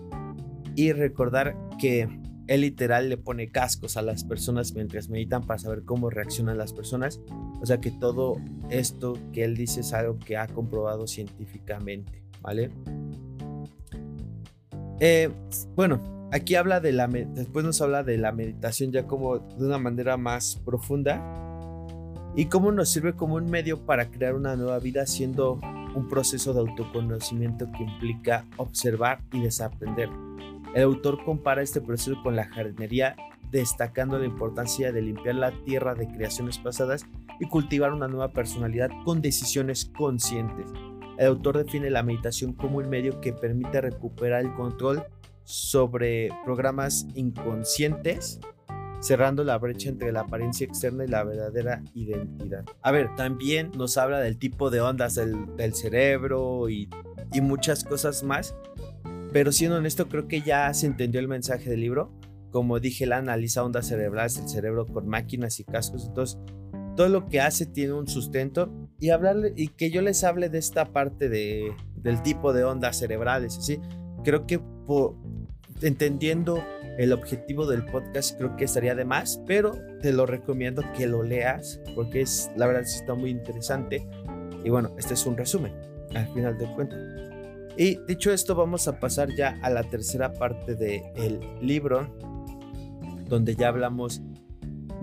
Y 0.77 0.93
recordar 0.93 1.57
que 1.81 2.09
él 2.47 2.61
literal 2.61 3.09
le 3.09 3.17
pone 3.17 3.51
cascos 3.51 3.97
a 3.97 4.03
las 4.03 4.23
personas 4.23 4.75
mientras 4.75 5.09
meditan 5.09 5.43
para 5.43 5.59
saber 5.59 5.83
cómo 5.85 6.09
reaccionan 6.09 6.57
las 6.57 6.73
personas. 6.73 7.21
O 7.61 7.67
sea 7.67 7.81
que 7.81 7.91
todo 7.91 8.37
esto 8.71 9.19
que 9.33 9.43
él 9.43 9.57
dice 9.57 9.81
es 9.81 9.93
algo 9.93 10.21
que 10.21 10.37
ha 10.37 10.47
comprobado 10.47 11.09
científicamente, 11.09 12.23
¿vale? 12.41 12.71
Eh, 15.01 15.31
bueno, 15.75 16.01
Aquí 16.35 16.57
habla 16.57 16.81
de 16.81 16.91
la, 16.91 17.07
después 17.07 17.65
nos 17.65 17.81
habla 17.81 18.03
de 18.03 18.19
la 18.19 18.33
meditación 18.33 18.91
ya 18.91 19.07
como 19.07 19.39
de 19.39 19.65
una 19.65 19.79
manera 19.79 20.17
más 20.17 20.61
profunda 20.65 21.23
y 22.35 22.47
cómo 22.47 22.73
nos 22.73 22.91
sirve 22.91 23.13
como 23.13 23.37
un 23.37 23.49
medio 23.49 23.87
para 23.87 24.11
crear 24.11 24.35
una 24.35 24.57
nueva 24.57 24.81
vida 24.81 25.07
siendo 25.07 25.61
un 25.95 26.09
proceso 26.09 26.53
de 26.53 26.59
autoconocimiento 26.59 27.71
que 27.71 27.85
implica 27.85 28.47
observar 28.57 29.21
y 29.33 29.43
desaprender. 29.43 30.09
El 30.75 30.83
autor 30.83 31.23
compara 31.25 31.63
este 31.63 31.81
proceso 31.81 32.21
con 32.25 32.35
la 32.35 32.49
jardinería, 32.49 33.15
destacando 33.53 34.19
la 34.19 34.27
importancia 34.27 34.91
de 34.91 35.03
limpiar 35.03 35.37
la 35.37 35.53
tierra 35.65 35.95
de 35.95 36.09
creaciones 36.09 36.59
pasadas 36.59 37.07
y 37.39 37.47
cultivar 37.47 37.93
una 37.93 38.09
nueva 38.09 38.33
personalidad 38.33 38.91
con 39.05 39.23
decisiones 39.23 39.85
conscientes. 39.97 40.67
El 41.19 41.27
autor 41.27 41.59
define 41.59 41.91
la 41.91 42.03
meditación 42.03 42.53
como 42.53 42.79
un 42.79 42.89
medio 42.89 43.21
que 43.21 43.33
permite 43.33 43.81
recuperar 43.81 44.45
el 44.45 44.53
control 44.55 45.05
sobre 45.45 46.31
programas 46.45 47.07
inconscientes, 47.15 48.41
cerrando 49.01 49.45
la 49.45 49.59
brecha 49.59 49.91
entre 49.91 50.11
la 50.13 50.21
apariencia 50.21 50.67
externa 50.67 51.05
y 51.05 51.09
la 51.09 51.23
verdadera 51.25 51.83
identidad. 51.95 52.65
A 52.83 52.91
ver, 52.91 53.15
también 53.17 53.71
nos 53.77 53.99
habla 53.99 54.21
del 54.21 54.39
tipo 54.39 54.71
de 54.71 54.81
ondas 54.81 55.15
del, 55.15 55.75
cerebro 55.75 56.69
y, 56.71 56.89
y 57.33 57.41
muchas 57.41 57.85
cosas 57.85 58.23
más, 58.23 58.57
pero 59.33 59.53
siendo 59.53 59.77
honesto 59.77 60.09
creo 60.09 60.27
que 60.27 60.41
ya 60.41 60.73
se 60.73 60.87
entendió 60.87 61.21
el 61.21 61.29
mensaje 61.29 61.71
del 61.71 61.81
libro. 61.81 62.13
Como 62.51 62.79
dije, 62.81 63.05
la 63.05 63.19
analiza 63.19 63.65
ondas 63.65 63.89
cerebrales 63.89 64.37
del 64.37 64.49
cerebro 64.49 64.87
con 64.87 65.07
máquinas 65.09 65.61
y 65.61 65.65
cascos, 65.65 66.07
entonces 66.07 66.39
todo 66.97 67.09
lo 67.09 67.27
que 67.27 67.41
hace 67.41 67.67
tiene 67.67 67.93
un 67.93 68.07
sustento 68.07 68.84
y 69.05 69.11
hablarle 69.11 69.53
y 69.55 69.69
que 69.69 69.91
yo 69.91 70.01
les 70.01 70.25
hable 70.25 70.49
de 70.49 70.57
esta 70.57 70.87
parte 70.87 71.29
de, 71.29 71.75
del 71.97 72.23
tipo 72.23 72.55
de 72.55 72.65
ondas 72.65 72.97
cerebrales, 72.97 73.53
¿sí? 73.61 73.79
Creo 74.25 74.47
que 74.47 74.59
por, 74.59 75.17
entendiendo 75.83 76.65
el 76.97 77.13
objetivo 77.13 77.67
del 77.67 77.85
podcast 77.85 78.39
creo 78.39 78.57
que 78.57 78.65
estaría 78.65 78.95
de 78.95 79.05
más, 79.05 79.43
pero 79.47 79.73
te 80.01 80.11
lo 80.11 80.25
recomiendo 80.25 80.83
que 80.97 81.07
lo 81.07 81.23
leas 81.23 81.83
porque 81.95 82.23
es 82.23 82.51
la 82.57 82.67
verdad 82.67 82.85
está 82.85 83.13
muy 83.13 83.29
interesante. 83.29 84.09
Y 84.65 84.71
bueno, 84.71 84.95
este 84.97 85.13
es 85.13 85.27
un 85.27 85.37
resumen 85.37 85.75
al 86.15 86.27
final 86.33 86.57
del 86.57 86.71
cuento. 86.71 86.97
Y 87.77 87.99
dicho 88.07 88.33
esto, 88.33 88.55
vamos 88.55 88.89
a 88.89 88.99
pasar 89.01 89.29
ya 89.37 89.59
a 89.61 89.69
la 89.69 89.83
tercera 89.83 90.33
parte 90.33 90.77
del 90.77 91.41
libro, 91.61 92.09
donde 93.29 93.55
ya 93.55 93.69
hablamos 93.69 94.23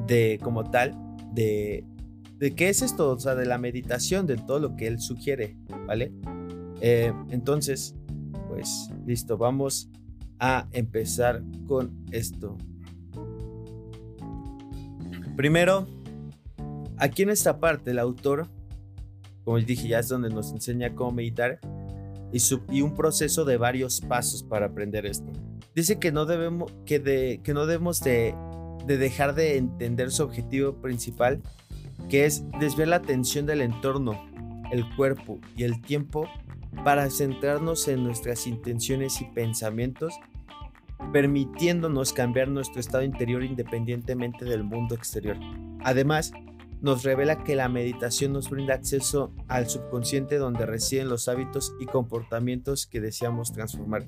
de 0.08 0.40
como 0.42 0.72
tal, 0.72 0.98
de, 1.36 1.86
de 2.42 2.56
qué 2.56 2.70
es 2.70 2.82
esto, 2.82 3.12
o 3.12 3.20
sea, 3.20 3.36
de 3.36 3.46
la 3.46 3.60
meditación, 3.60 4.26
de 4.26 4.36
todo 4.36 4.58
lo 4.58 4.76
que 4.76 4.88
él 4.88 5.00
sugiere, 5.00 5.56
¿vale? 5.86 6.12
Eh, 6.82 7.14
entonces, 7.30 7.94
pues 8.50 8.90
listo, 9.06 9.38
vamos 9.38 9.92
a 10.40 10.68
empezar 10.72 11.44
con 11.68 12.04
esto. 12.10 12.58
Primero, 15.38 15.88
aquí 16.98 17.22
en 17.22 17.30
esta 17.30 17.60
parte 17.60 17.92
el 17.92 18.00
autor, 18.00 18.48
como 19.44 19.60
dije, 19.60 19.88
ya 19.88 20.00
es 20.00 20.08
donde 20.08 20.30
nos 20.30 20.52
enseña 20.52 20.96
cómo 20.96 21.12
meditar 21.12 21.60
y, 22.34 22.82
un 22.82 22.96
proceso 22.96 23.46
de 23.46 23.58
varios 23.58 24.02
pasos 24.02 24.42
para 24.42 24.66
aprender 24.66 25.06
esto. 25.06 25.32
Dice 25.76 26.00
que 26.00 26.12
no 26.12 26.26
debemos, 26.26 26.74
que 26.88 26.98
de, 26.98 27.40
que 27.44 27.54
no 27.54 27.68
debemos 27.68 28.00
de, 28.00 28.34
de 28.88 28.98
dejar 28.98 29.36
de 29.36 29.58
entender 29.58 30.10
su 30.10 30.24
objetivo 30.24 30.82
principal, 30.82 31.40
que 32.10 32.26
es 32.26 32.44
desviar 32.60 32.90
la 32.90 32.98
atención 32.98 33.46
del 33.46 33.62
entorno, 33.62 34.24
el 34.72 34.86
cuerpo 34.96 35.40
y 35.56 35.64
el 35.64 35.82
tiempo 35.82 36.30
para 36.84 37.10
centrarnos 37.10 37.88
en 37.88 38.04
nuestras 38.04 38.48
intenciones 38.48 39.22
y 39.22 39.26
pensamientos 39.26 40.14
permitiéndonos 41.12 42.14
cambiar 42.14 42.48
nuestro 42.48 42.80
estado 42.80 43.04
interior 43.04 43.44
independientemente 43.44 44.46
del 44.46 44.64
mundo 44.64 44.96
exterior. 44.96 45.38
Además, 45.84 46.32
nos 46.82 47.04
revela 47.04 47.44
que 47.44 47.56
la 47.56 47.70
meditación 47.70 48.34
nos 48.34 48.50
brinda 48.50 48.74
acceso 48.74 49.32
al 49.48 49.70
subconsciente 49.70 50.38
donde 50.38 50.66
residen 50.66 51.10
los 51.10 51.28
hábitos 51.28 51.74
y 51.80 51.86
comportamientos 51.86 52.88
que 52.88 53.02
deseamos 53.02 53.52
transformar. 53.52 54.06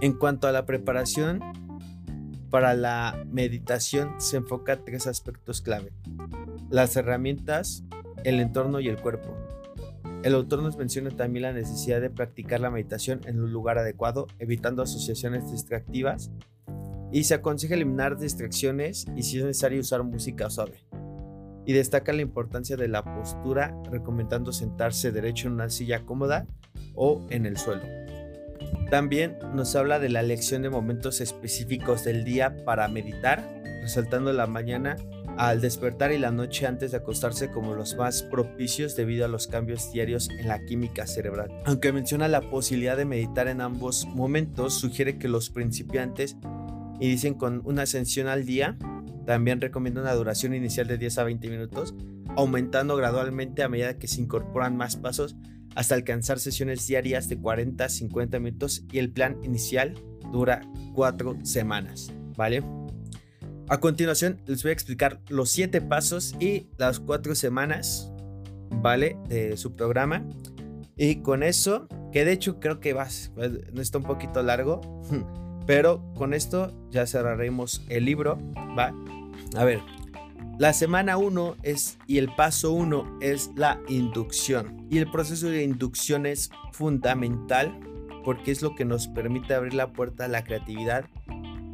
En 0.00 0.14
cuanto 0.14 0.48
a 0.48 0.52
la 0.52 0.66
preparación 0.66 1.40
para 2.50 2.74
la 2.74 3.24
meditación, 3.30 4.14
se 4.18 4.38
enfoca 4.38 4.74
en 4.74 4.84
tres 4.84 5.06
aspectos 5.06 5.62
clave. 5.62 5.92
las 6.68 6.96
herramientas, 6.96 7.84
el 8.24 8.40
entorno 8.40 8.80
y 8.80 8.88
el 8.88 9.00
cuerpo. 9.00 9.36
El 10.22 10.34
autor 10.34 10.62
nos 10.62 10.76
menciona 10.76 11.10
también 11.10 11.44
la 11.44 11.52
necesidad 11.52 12.00
de 12.00 12.10
practicar 12.10 12.60
la 12.60 12.70
meditación 12.70 13.20
en 13.24 13.40
un 13.40 13.52
lugar 13.52 13.78
adecuado, 13.78 14.26
evitando 14.38 14.82
asociaciones 14.82 15.50
distractivas, 15.50 16.30
y 17.10 17.24
se 17.24 17.34
aconseja 17.34 17.74
eliminar 17.74 18.18
distracciones 18.18 19.06
y 19.16 19.22
si 19.22 19.38
es 19.38 19.44
necesario 19.44 19.80
usar 19.80 20.02
música 20.02 20.50
suave. 20.50 20.84
Y 21.66 21.72
destaca 21.72 22.12
la 22.12 22.22
importancia 22.22 22.76
de 22.76 22.88
la 22.88 23.02
postura, 23.02 23.74
recomendando 23.90 24.52
sentarse 24.52 25.10
derecho 25.10 25.48
en 25.48 25.54
una 25.54 25.70
silla 25.70 26.04
cómoda 26.04 26.46
o 26.94 27.26
en 27.30 27.46
el 27.46 27.56
suelo. 27.56 27.82
También 28.90 29.38
nos 29.54 29.76
habla 29.76 30.00
de 30.00 30.08
la 30.08 30.18
elección 30.18 30.62
de 30.62 30.70
momentos 30.70 31.20
específicos 31.20 32.02
del 32.02 32.24
día 32.24 32.64
para 32.64 32.88
meditar, 32.88 33.48
resaltando 33.82 34.32
la 34.32 34.48
mañana 34.48 34.96
al 35.38 35.60
despertar 35.60 36.10
y 36.10 36.18
la 36.18 36.32
noche 36.32 36.66
antes 36.66 36.90
de 36.90 36.96
acostarse 36.96 37.50
como 37.50 37.76
los 37.76 37.94
más 37.94 38.24
propicios 38.24 38.96
debido 38.96 39.24
a 39.24 39.28
los 39.28 39.46
cambios 39.46 39.92
diarios 39.92 40.28
en 40.28 40.48
la 40.48 40.64
química 40.64 41.06
cerebral. 41.06 41.50
Aunque 41.66 41.92
menciona 41.92 42.26
la 42.26 42.40
posibilidad 42.40 42.96
de 42.96 43.04
meditar 43.04 43.46
en 43.46 43.60
ambos 43.60 44.06
momentos, 44.06 44.74
sugiere 44.74 45.18
que 45.18 45.28
los 45.28 45.50
principiantes 45.50 46.36
inicien 46.98 47.34
con 47.34 47.62
una 47.64 47.82
ascensión 47.82 48.26
al 48.26 48.44
día. 48.44 48.76
También 49.24 49.60
recomienda 49.60 50.00
una 50.00 50.14
duración 50.14 50.52
inicial 50.52 50.88
de 50.88 50.98
10 50.98 51.18
a 51.18 51.24
20 51.24 51.48
minutos, 51.48 51.94
aumentando 52.36 52.96
gradualmente 52.96 53.62
a 53.62 53.68
medida 53.68 53.98
que 53.98 54.08
se 54.08 54.20
incorporan 54.20 54.76
más 54.76 54.96
pasos 54.96 55.36
hasta 55.74 55.94
alcanzar 55.94 56.38
sesiones 56.38 56.86
diarias 56.86 57.28
de 57.28 57.38
40 57.38 57.84
a 57.84 57.88
50 57.88 58.38
minutos 58.40 58.84
y 58.92 58.98
el 58.98 59.10
plan 59.10 59.38
inicial 59.42 59.94
dura 60.32 60.62
4 60.94 61.38
semanas, 61.44 62.12
¿vale? 62.36 62.62
A 63.68 63.78
continuación 63.78 64.40
les 64.46 64.62
voy 64.62 64.70
a 64.70 64.72
explicar 64.72 65.20
los 65.28 65.50
7 65.50 65.80
pasos 65.82 66.34
y 66.40 66.66
las 66.76 66.98
4 66.98 67.34
semanas, 67.34 68.10
¿vale? 68.70 69.16
De 69.28 69.56
su 69.56 69.76
programa. 69.76 70.26
Y 70.96 71.22
con 71.22 71.42
eso, 71.42 71.86
que 72.12 72.24
de 72.24 72.32
hecho 72.32 72.58
creo 72.60 72.80
que 72.80 72.92
va, 72.92 73.06
no 73.72 73.80
está 73.80 73.98
un 73.98 74.04
poquito 74.04 74.42
largo, 74.42 74.80
pero 75.66 76.12
con 76.14 76.34
esto 76.34 76.74
ya 76.90 77.06
cerraremos 77.06 77.82
el 77.88 78.06
libro, 78.06 78.38
¿va? 78.76 78.92
A 79.56 79.64
ver, 79.64 79.80
la 80.60 80.74
semana 80.74 81.16
1 81.16 81.56
es 81.62 81.96
y 82.06 82.18
el 82.18 82.34
paso 82.34 82.72
1 82.72 83.20
es 83.22 83.50
la 83.56 83.80
inducción. 83.88 84.86
Y 84.90 84.98
el 84.98 85.10
proceso 85.10 85.48
de 85.48 85.64
inducción 85.64 86.26
es 86.26 86.50
fundamental 86.72 87.80
porque 88.26 88.50
es 88.50 88.60
lo 88.60 88.74
que 88.74 88.84
nos 88.84 89.08
permite 89.08 89.54
abrir 89.54 89.72
la 89.72 89.94
puerta 89.94 90.26
a 90.26 90.28
la 90.28 90.44
creatividad 90.44 91.06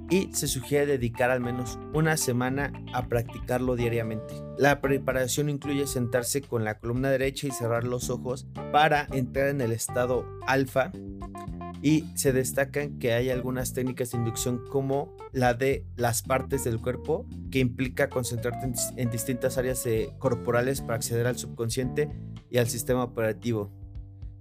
y 0.09 0.29
se 0.33 0.47
sugiere 0.47 0.87
dedicar 0.87 1.33
al 1.33 1.41
menos 1.41 1.81
una 1.95 2.17
semana 2.17 2.73
a 2.93 3.09
practicarlo 3.09 3.75
diariamente. 3.75 4.37
La 4.57 4.81
preparación 4.81 5.49
incluye 5.49 5.89
sentarse 5.89 6.43
con 6.43 6.63
la 6.63 6.79
columna 6.79 7.11
derecha 7.11 7.49
y 7.49 7.51
cerrar 7.51 7.83
los 7.83 8.09
ojos 8.09 8.47
para 8.71 9.09
entrar 9.11 9.49
en 9.49 9.63
el 9.63 9.73
estado 9.73 10.25
alfa 10.47 10.93
y 11.87 12.05
se 12.17 12.33
destacan 12.33 12.99
que 12.99 13.13
hay 13.13 13.31
algunas 13.31 13.73
técnicas 13.73 14.11
de 14.11 14.19
inducción 14.19 14.61
como 14.73 15.15
la 15.31 15.55
de 15.55 15.87
las 15.95 16.23
partes 16.23 16.65
del 16.65 16.81
cuerpo 16.81 17.29
que 17.49 17.61
implica 17.61 18.09
concentrarte 18.09 18.73
en, 18.97 19.09
distintas 19.09 19.57
áreas 19.57 19.85
corporales 20.19 20.81
para 20.81 20.97
acceder 20.97 21.29
al 21.29 21.39
subconsciente 21.39 22.11
y 22.51 22.59
al 22.59 22.67
sistema 22.67 23.05
operativo. 23.05 23.71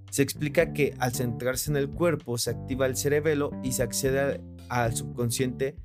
Se 0.09 0.23
explica 0.23 0.73
que 0.73 0.95
al 0.97 1.13
centrarse 1.13 1.69
en 1.69 1.77
el 1.77 1.87
cuerpo 1.87 2.39
se 2.39 2.49
activa 2.49 2.87
el 2.87 2.95
cerebelo 2.95 3.51
y 3.61 3.73
se 3.73 3.83
accede 3.83 4.41
al 4.67 4.95
subconsciente 4.95 5.75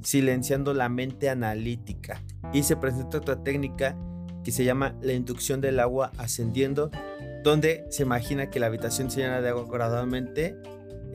silenciando 0.00 0.72
la 0.72 0.88
mente 0.88 1.28
analítica. 1.28 2.22
Y 2.54 2.62
se 2.62 2.76
presenta 2.76 3.18
otra 3.18 3.44
técnica 3.44 3.94
que 4.42 4.52
se 4.52 4.64
llama 4.64 4.96
la 5.02 5.12
inducción 5.12 5.60
del 5.60 5.80
agua 5.80 6.12
ascendiendo, 6.16 6.90
donde 7.42 7.84
se 7.90 8.04
imagina 8.04 8.48
que 8.48 8.58
la 8.58 8.68
habitación 8.68 9.10
se 9.10 9.20
llena 9.20 9.42
de 9.42 9.50
agua 9.50 9.66
gradualmente 9.70 10.56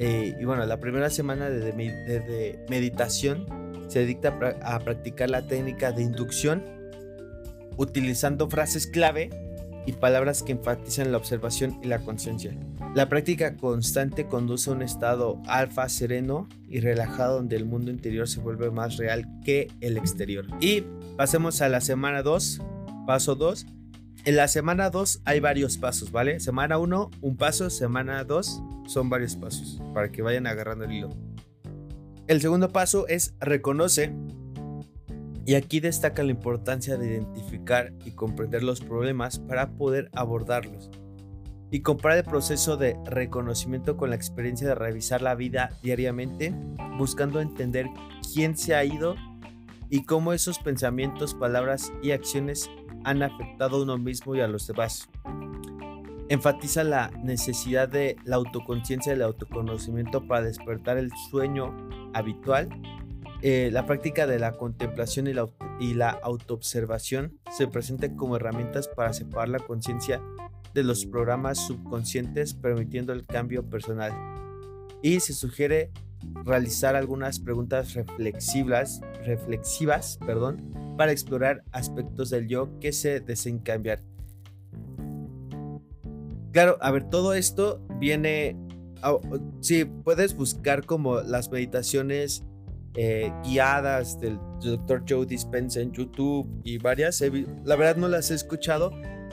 eh, 0.02 0.34
y 0.40 0.46
bueno, 0.46 0.66
la 0.66 0.80
primera 0.80 1.10
semana 1.10 1.50
de, 1.50 2.66
meditación 2.70 3.46
se 3.90 4.06
dicta 4.06 4.38
a 4.64 4.80
practicar 4.80 5.30
la 5.30 5.46
técnica 5.46 5.92
de 5.92 6.04
inducción 6.04 6.64
utilizando 7.76 8.50
frases 8.50 8.88
clave 8.88 9.30
y 9.86 9.92
palabras 9.92 10.42
que 10.42 10.54
enfatizan 10.54 11.12
la 11.12 11.18
observación 11.18 11.80
y 11.84 11.88
la 11.88 12.00
conciencia. 12.00 12.56
La 12.96 13.10
práctica 13.10 13.58
constante 13.58 14.26
conduce 14.26 14.70
a 14.70 14.74
un 14.74 14.84
estado 14.84 15.42
alfa 15.48 15.90
sereno 15.90 16.48
y 16.70 16.80
relajado 16.80 17.36
donde 17.36 17.58
el 17.58 17.66
mundo 17.66 17.92
interior 17.92 18.30
se 18.30 18.40
vuelve 18.40 18.72
más 18.72 18.96
real 18.96 19.26
que 19.44 19.68
el 19.82 19.98
exterior. 19.98 20.46
Y 20.62 20.86
pasemos 21.18 21.62
a 21.62 21.68
la 21.68 21.82
semana 21.82 22.24
2, 22.24 22.62
paso 23.06 23.36
2. 23.36 23.66
En 24.24 24.36
la 24.38 24.48
semana 24.48 24.90
2 24.90 25.24
hay 25.26 25.42
varios 25.42 25.78
pasos, 25.78 26.12
¿vale? 26.12 26.40
Semana 26.40 26.78
1, 26.78 27.12
un 27.22 27.36
paso, 27.36 27.70
semana 27.70 28.24
2, 28.24 28.62
son 28.90 29.08
varios 29.08 29.36
pasos 29.36 29.80
para 29.94 30.12
que 30.12 30.24
vayan 30.24 30.48
agarrando 30.48 30.86
el 30.86 30.92
hilo. 30.92 31.10
El 32.28 32.42
segundo 32.42 32.70
paso 32.70 33.08
es 33.08 33.36
reconoce. 33.40 34.14
Y 35.46 35.56
aquí 35.56 35.80
destaca 35.80 36.22
la 36.22 36.32
importancia 36.32 36.98
de 36.98 37.08
identificar 37.08 37.94
y 38.06 38.12
comprender 38.12 38.62
los 38.62 38.82
problemas 38.82 39.40
para 39.40 39.72
poder 39.72 40.10
abordarlos. 40.14 40.90
Y 41.72 41.82
comparar 41.82 42.20
el 42.20 42.24
proceso 42.24 42.78
de 42.78 42.98
reconocimiento 43.06 43.96
con 43.96 44.10
la 44.10 44.16
experiencia 44.16 44.68
de 44.68 44.76
revisar 44.76 45.22
la 45.22 45.36
vida 45.36 45.70
diariamente, 45.82 46.54
buscando 46.98 47.42
entender 47.42 47.88
quién 48.34 48.58
se 48.58 48.76
ha 48.76 48.84
ido 48.84 49.16
y 49.90 50.04
cómo 50.06 50.34
esos 50.34 50.60
pensamientos, 50.60 51.34
palabras 51.36 51.92
y 52.04 52.12
acciones 52.12 52.70
han 53.04 53.24
afectado 53.24 53.78
a 53.78 53.84
uno 53.84 53.98
mismo 53.98 54.36
y 54.36 54.42
a 54.42 54.48
los 54.48 54.68
demás 54.68 55.10
enfatiza 56.30 56.84
la 56.84 57.10
necesidad 57.24 57.90
de 57.90 58.16
la 58.24 58.38
autoconciencia 58.38 59.12
y 59.12 59.16
el 59.16 59.24
autoconocimiento 59.24 60.28
para 60.28 60.46
despertar 60.46 60.98
el 60.98 61.12
sueño 61.30 61.76
habitual. 62.14 62.70
Eh, 63.42 63.70
la 63.72 63.86
práctica 63.86 64.28
de 64.28 64.38
la 64.38 64.52
contemplación 64.54 65.28
y 65.28 65.94
la, 65.94 66.10
autoobservación 66.10 67.40
se 67.52 67.68
presenta 67.68 68.16
como 68.16 68.36
herramientas 68.36 68.88
para 68.88 69.12
separar 69.14 69.50
la 69.50 69.60
conciencia 69.60 70.22
de 70.74 70.84
los 70.84 71.06
programas 71.06 71.58
subconscientes 71.66 72.54
permitiendo 72.54 73.12
el 73.12 73.26
cambio 73.26 73.68
personal. 73.68 74.14
Y 75.02 75.22
se 75.22 75.34
sugiere 75.34 75.92
realizar 76.46 76.96
algunas 76.96 77.40
preguntas 77.40 77.96
reflexivas, 77.96 79.02
para 80.98 81.12
explorar 81.12 81.64
aspectos 81.72 82.30
del 82.30 82.48
yo 82.48 82.78
que 82.80 82.92
se 82.92 83.22
deseen 83.22 83.60
cambiar. 83.60 84.09
Claro, 86.52 86.78
a 86.82 86.92
ver, 86.92 87.10
todo 87.10 87.34
esto 87.34 87.82
viene. 88.00 88.58
sí, 89.62 89.86
puedes 89.86 90.36
buscar 90.36 90.86
como 90.86 91.22
las 91.22 91.52
meditaciones 91.52 92.44
eh, 92.96 93.32
guiadas 93.44 94.20
del 94.20 94.40
Dr. 94.62 95.04
Joe 95.08 95.26
Dispenza 95.26 95.80
en 95.80 95.92
YouTube 95.92 96.50
y 96.64 96.78
varias. 96.78 97.24
La 97.64 97.76
verdad 97.76 97.98
no 97.98 98.08
las 98.08 98.32
he 98.32 98.36
escuchado, 98.36 98.92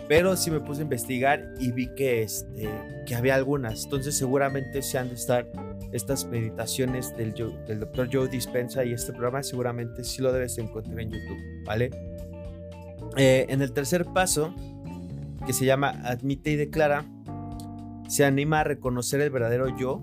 pero 0.09 0.37
sí 0.37 0.51
me 0.51 0.61
puse 0.61 0.81
a 0.81 0.85
investigar 0.85 1.55
y 1.59 1.73
vi 1.73 1.89
que, 1.95 2.23
este, 2.23 2.69
que 3.07 3.15
había 3.15 3.35
algunas. 3.35 3.85
Entonces, 3.85 4.17
seguramente 4.17 4.83
se 4.83 4.99
han 4.99 5.09
de 5.09 5.15
estar 5.15 5.51
estas 5.93 6.27
meditaciones 6.27 7.17
del, 7.17 7.33
del 7.67 7.81
Dr. 7.81 8.09
Joe 8.13 8.29
Dispensa 8.29 8.85
y 8.85 8.93
este 8.93 9.13
programa, 9.13 9.43
seguramente 9.43 10.05
sí 10.05 10.21
lo 10.21 10.33
debes 10.33 10.59
encontrar 10.59 11.01
en 11.01 11.11
YouTube, 11.11 11.39
¿vale? 11.65 11.91
Eh, 13.17 13.47
en 13.49 13.63
el 13.63 13.73
tercer 13.73 14.05
paso 14.05 14.55
que 15.45 15.53
se 15.53 15.65
llama 15.65 15.91
Admite 16.05 16.53
y 16.53 16.57
Declara, 16.57 17.05
se 18.09 18.25
anima 18.25 18.61
a 18.61 18.65
reconocer 18.65 19.21
el 19.21 19.31
verdadero 19.31 19.77
yo, 19.77 20.03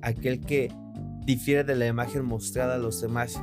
aquel 0.00 0.40
que 0.40 0.72
difiere 1.24 1.64
de 1.64 1.76
la 1.76 1.86
imagen 1.86 2.24
mostrada 2.24 2.76
a 2.76 2.78
los 2.78 3.00
demás. 3.00 3.40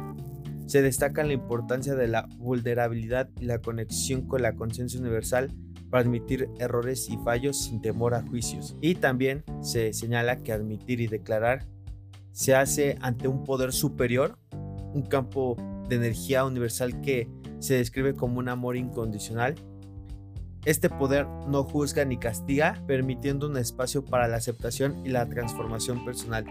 Se 0.66 0.82
destaca 0.82 1.24
la 1.24 1.34
importancia 1.34 1.96
de 1.96 2.08
la 2.08 2.28
vulnerabilidad 2.38 3.30
y 3.40 3.46
la 3.46 3.60
conexión 3.60 4.28
con 4.28 4.42
la 4.42 4.56
conciencia 4.56 5.00
universal 5.00 5.52
para 5.90 6.04
admitir 6.04 6.50
errores 6.60 7.10
y 7.10 7.18
fallos 7.18 7.64
sin 7.64 7.82
temor 7.82 8.14
a 8.14 8.22
juicios. 8.22 8.76
Y 8.82 8.96
también 8.96 9.44
se 9.62 9.94
señala 9.94 10.44
que 10.44 10.52
admitir 10.52 11.02
y 11.02 11.08
declarar 11.08 11.66
se 12.32 12.56
hace 12.56 12.98
ante 13.02 13.28
un 13.28 13.44
poder 13.44 13.74
superior, 13.74 14.38
un 14.94 15.04
campo 15.10 15.58
de 15.90 15.96
energía 15.96 16.46
universal 16.46 17.02
que 17.02 17.28
se 17.60 17.76
describe 17.76 18.14
como 18.14 18.40
un 18.40 18.50
amor 18.50 18.78
incondicional 18.78 19.56
este 20.66 20.90
poder 20.90 21.28
no 21.48 21.64
juzga 21.64 22.06
ni 22.06 22.18
castiga, 22.18 22.82
permitiendo 22.86 23.48
un 23.48 23.58
espacio 23.58 24.04
para 24.04 24.28
la 24.28 24.38
aceptación 24.38 25.06
y 25.06 25.10
la 25.10 25.28
transformación 25.28 26.04
personal. 26.04 26.46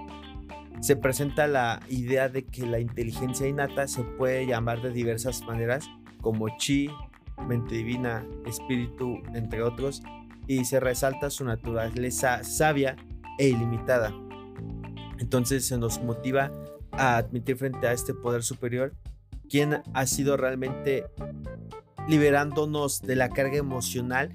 Se 0.80 0.96
presenta 0.96 1.46
la 1.46 1.80
idea 1.88 2.28
de 2.28 2.44
que 2.44 2.64
la 2.66 2.78
inteligencia 2.78 3.46
innata 3.46 3.88
se 3.88 4.02
puede 4.02 4.46
llamar 4.46 4.80
de 4.80 4.90
diversas 4.90 5.42
maneras, 5.42 5.86
como 6.20 6.48
chi, 6.56 6.88
mente 7.46 7.76
divina, 7.76 8.24
espíritu, 8.46 9.20
entre 9.34 9.62
otros, 9.62 10.02
y 10.46 10.64
se 10.64 10.80
resalta 10.80 11.30
su 11.30 11.44
naturaleza 11.44 12.42
sabia 12.44 12.96
e 13.38 13.48
ilimitada. 13.48 14.14
Entonces 15.18 15.66
se 15.66 15.78
nos 15.78 16.02
motiva 16.02 16.50
a 16.92 17.16
admitir 17.16 17.56
frente 17.56 17.86
a 17.86 17.92
este 17.92 18.14
poder 18.14 18.42
superior 18.42 18.94
quién 19.48 19.82
ha 19.92 20.06
sido 20.06 20.36
realmente 20.36 21.04
liberándonos 22.08 23.02
de 23.02 23.16
la 23.16 23.28
carga 23.28 23.58
emocional 23.58 24.32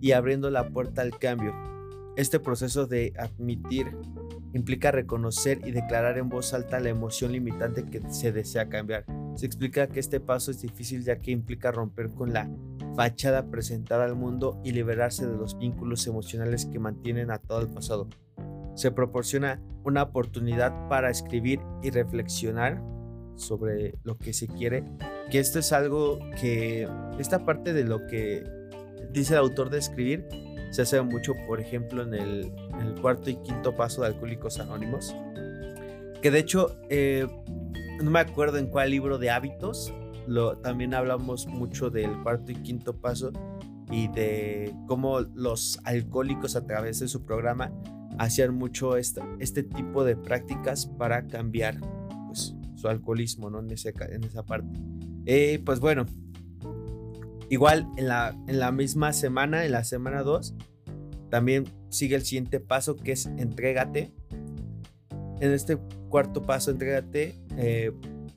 y 0.00 0.12
abriendo 0.12 0.50
la 0.50 0.68
puerta 0.68 1.02
al 1.02 1.18
cambio. 1.18 1.54
Este 2.16 2.38
proceso 2.38 2.86
de 2.86 3.12
admitir 3.18 3.96
implica 4.52 4.92
reconocer 4.92 5.66
y 5.66 5.72
declarar 5.72 6.18
en 6.18 6.28
voz 6.28 6.54
alta 6.54 6.78
la 6.78 6.90
emoción 6.90 7.32
limitante 7.32 7.86
que 7.86 8.02
se 8.10 8.30
desea 8.30 8.68
cambiar. 8.68 9.04
Se 9.34 9.46
explica 9.46 9.88
que 9.88 9.98
este 9.98 10.20
paso 10.20 10.50
es 10.50 10.60
difícil 10.60 11.02
ya 11.02 11.18
que 11.18 11.32
implica 11.32 11.72
romper 11.72 12.10
con 12.10 12.32
la 12.32 12.48
fachada 12.94 13.50
presentada 13.50 14.04
al 14.04 14.14
mundo 14.14 14.60
y 14.62 14.70
liberarse 14.70 15.26
de 15.26 15.36
los 15.36 15.58
vínculos 15.58 16.06
emocionales 16.06 16.66
que 16.66 16.78
mantienen 16.78 17.32
atado 17.32 17.58
al 17.58 17.68
pasado. 17.68 18.08
Se 18.76 18.92
proporciona 18.92 19.60
una 19.82 20.02
oportunidad 20.02 20.88
para 20.88 21.10
escribir 21.10 21.60
y 21.82 21.90
reflexionar 21.90 22.80
sobre 23.36 23.94
lo 24.02 24.16
que 24.16 24.32
se 24.32 24.46
quiere, 24.46 24.84
que 25.30 25.38
esto 25.38 25.58
es 25.58 25.72
algo 25.72 26.18
que 26.40 26.88
esta 27.18 27.44
parte 27.44 27.72
de 27.72 27.84
lo 27.84 28.06
que 28.06 28.44
dice 29.12 29.34
el 29.34 29.40
autor 29.40 29.70
de 29.70 29.78
escribir 29.78 30.26
se 30.70 30.82
hace 30.82 31.00
mucho, 31.02 31.34
por 31.46 31.60
ejemplo, 31.60 32.02
en 32.02 32.14
el, 32.14 32.52
cuarto 33.00 33.30
y 33.30 33.36
quinto 33.36 33.76
paso 33.76 34.02
de 34.02 34.08
Alcohólicos 34.08 34.58
Anónimos. 34.58 35.14
Que 36.20 36.32
de 36.32 36.38
hecho, 36.40 36.80
eh, 36.88 37.28
no 38.02 38.10
me 38.10 38.18
acuerdo 38.18 38.58
en 38.58 38.66
cuál 38.66 38.90
libro 38.90 39.18
de 39.18 39.30
hábitos, 39.30 39.92
lo, 40.26 40.56
también 40.58 40.94
hablamos 40.94 41.46
mucho 41.46 41.90
del 41.90 42.10
cuarto 42.22 42.50
y 42.50 42.56
quinto 42.56 42.96
paso 42.96 43.30
y 43.90 44.08
de 44.08 44.74
cómo 44.88 45.20
los 45.20 45.78
alcohólicos 45.84 46.56
a 46.56 46.66
través 46.66 46.98
de 47.00 47.08
su 47.08 47.24
programa 47.24 47.72
hacían 48.18 48.54
mucho 48.54 48.96
este 48.96 49.62
tipo 49.62 50.04
de 50.04 50.16
prácticas 50.16 50.86
para 50.86 51.26
cambiar 51.26 51.78
su 52.84 52.88
alcoholismo 52.88 53.50
¿no? 53.50 53.60
en, 53.60 53.66
en 53.66 54.24
esa 54.24 54.44
parte. 54.44 54.78
Eh, 55.26 55.60
pues 55.64 55.80
bueno, 55.80 56.06
Igual 57.50 57.86
en 57.96 58.08
la, 58.08 58.36
en 58.48 58.58
la 58.58 58.72
misma 58.72 59.12
semana, 59.12 59.64
en 59.64 59.72
la 59.72 59.84
semana 59.84 60.22
2, 60.22 60.54
también 61.30 61.64
sigue 61.90 62.16
el 62.16 62.22
siguiente 62.22 62.60
paso 62.60 62.96
que 62.96 63.12
es 63.12 63.26
entrégate. 63.26 64.12
En 65.40 65.52
este 65.52 65.78
cuarto 66.08 66.42
paso, 66.42 66.70
entrégate, 66.70 67.38
eh, 67.56 67.92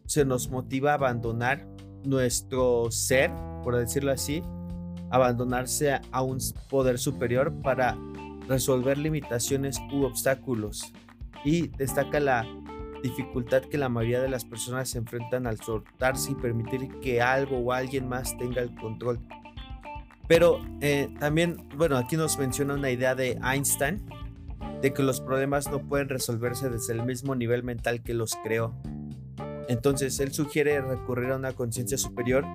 se 0.05 0.25
nos 0.25 0.49
motiva 0.49 0.91
a 0.91 0.95
abandonar 0.95 1.67
nuestro 2.03 2.91
ser, 2.91 3.31
por 3.63 3.75
decirlo 3.77 4.11
así, 4.11 4.41
abandonarse 5.09 5.99
a 6.11 6.21
un 6.21 6.37
poder 6.69 6.99
superior 6.99 7.53
para 7.61 7.97
resolver 8.47 8.97
limitaciones 8.97 9.79
u 9.93 10.03
obstáculos. 10.03 10.91
Y 11.45 11.67
destaca 11.69 12.19
la 12.19 12.45
dificultad 13.03 13.63
que 13.63 13.77
la 13.77 13.89
mayoría 13.89 14.21
de 14.21 14.29
las 14.29 14.45
personas 14.45 14.89
se 14.89 14.97
enfrentan 14.97 15.47
al 15.47 15.59
soltarse 15.59 16.31
y 16.31 16.35
permitir 16.35 16.99
que 16.99 17.21
algo 17.21 17.57
o 17.57 17.71
alguien 17.71 18.07
más 18.07 18.37
tenga 18.37 18.61
el 18.61 18.73
control. 18.75 19.19
Pero 20.27 20.59
eh, 20.81 21.09
también, 21.19 21.69
bueno, 21.75 21.97
aquí 21.97 22.17
nos 22.17 22.37
menciona 22.37 22.73
una 22.73 22.91
idea 22.91 23.15
de 23.15 23.39
Einstein, 23.43 24.03
de 24.81 24.93
que 24.93 25.01
los 25.01 25.21
problemas 25.21 25.71
no 25.71 25.79
pueden 25.87 26.09
resolverse 26.09 26.69
desde 26.69 26.93
el 26.93 27.03
mismo 27.03 27.35
nivel 27.35 27.63
mental 27.63 28.03
que 28.03 28.13
los 28.13 28.35
creó. 28.43 28.75
Entonces, 29.69 30.19
él 30.19 30.33
sugiere 30.33 30.79
recurrir 30.81 31.31
a 31.31 31.37
una 31.37 31.53
conciencia 31.53 31.97
superior, 31.97 32.45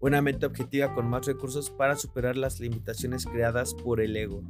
una 0.00 0.22
mente 0.22 0.46
objetiva 0.46 0.94
con 0.94 1.08
más 1.08 1.26
recursos 1.26 1.70
para 1.70 1.96
superar 1.96 2.36
las 2.36 2.60
limitaciones 2.60 3.26
creadas 3.26 3.74
por 3.74 4.00
el 4.00 4.16
ego. 4.16 4.42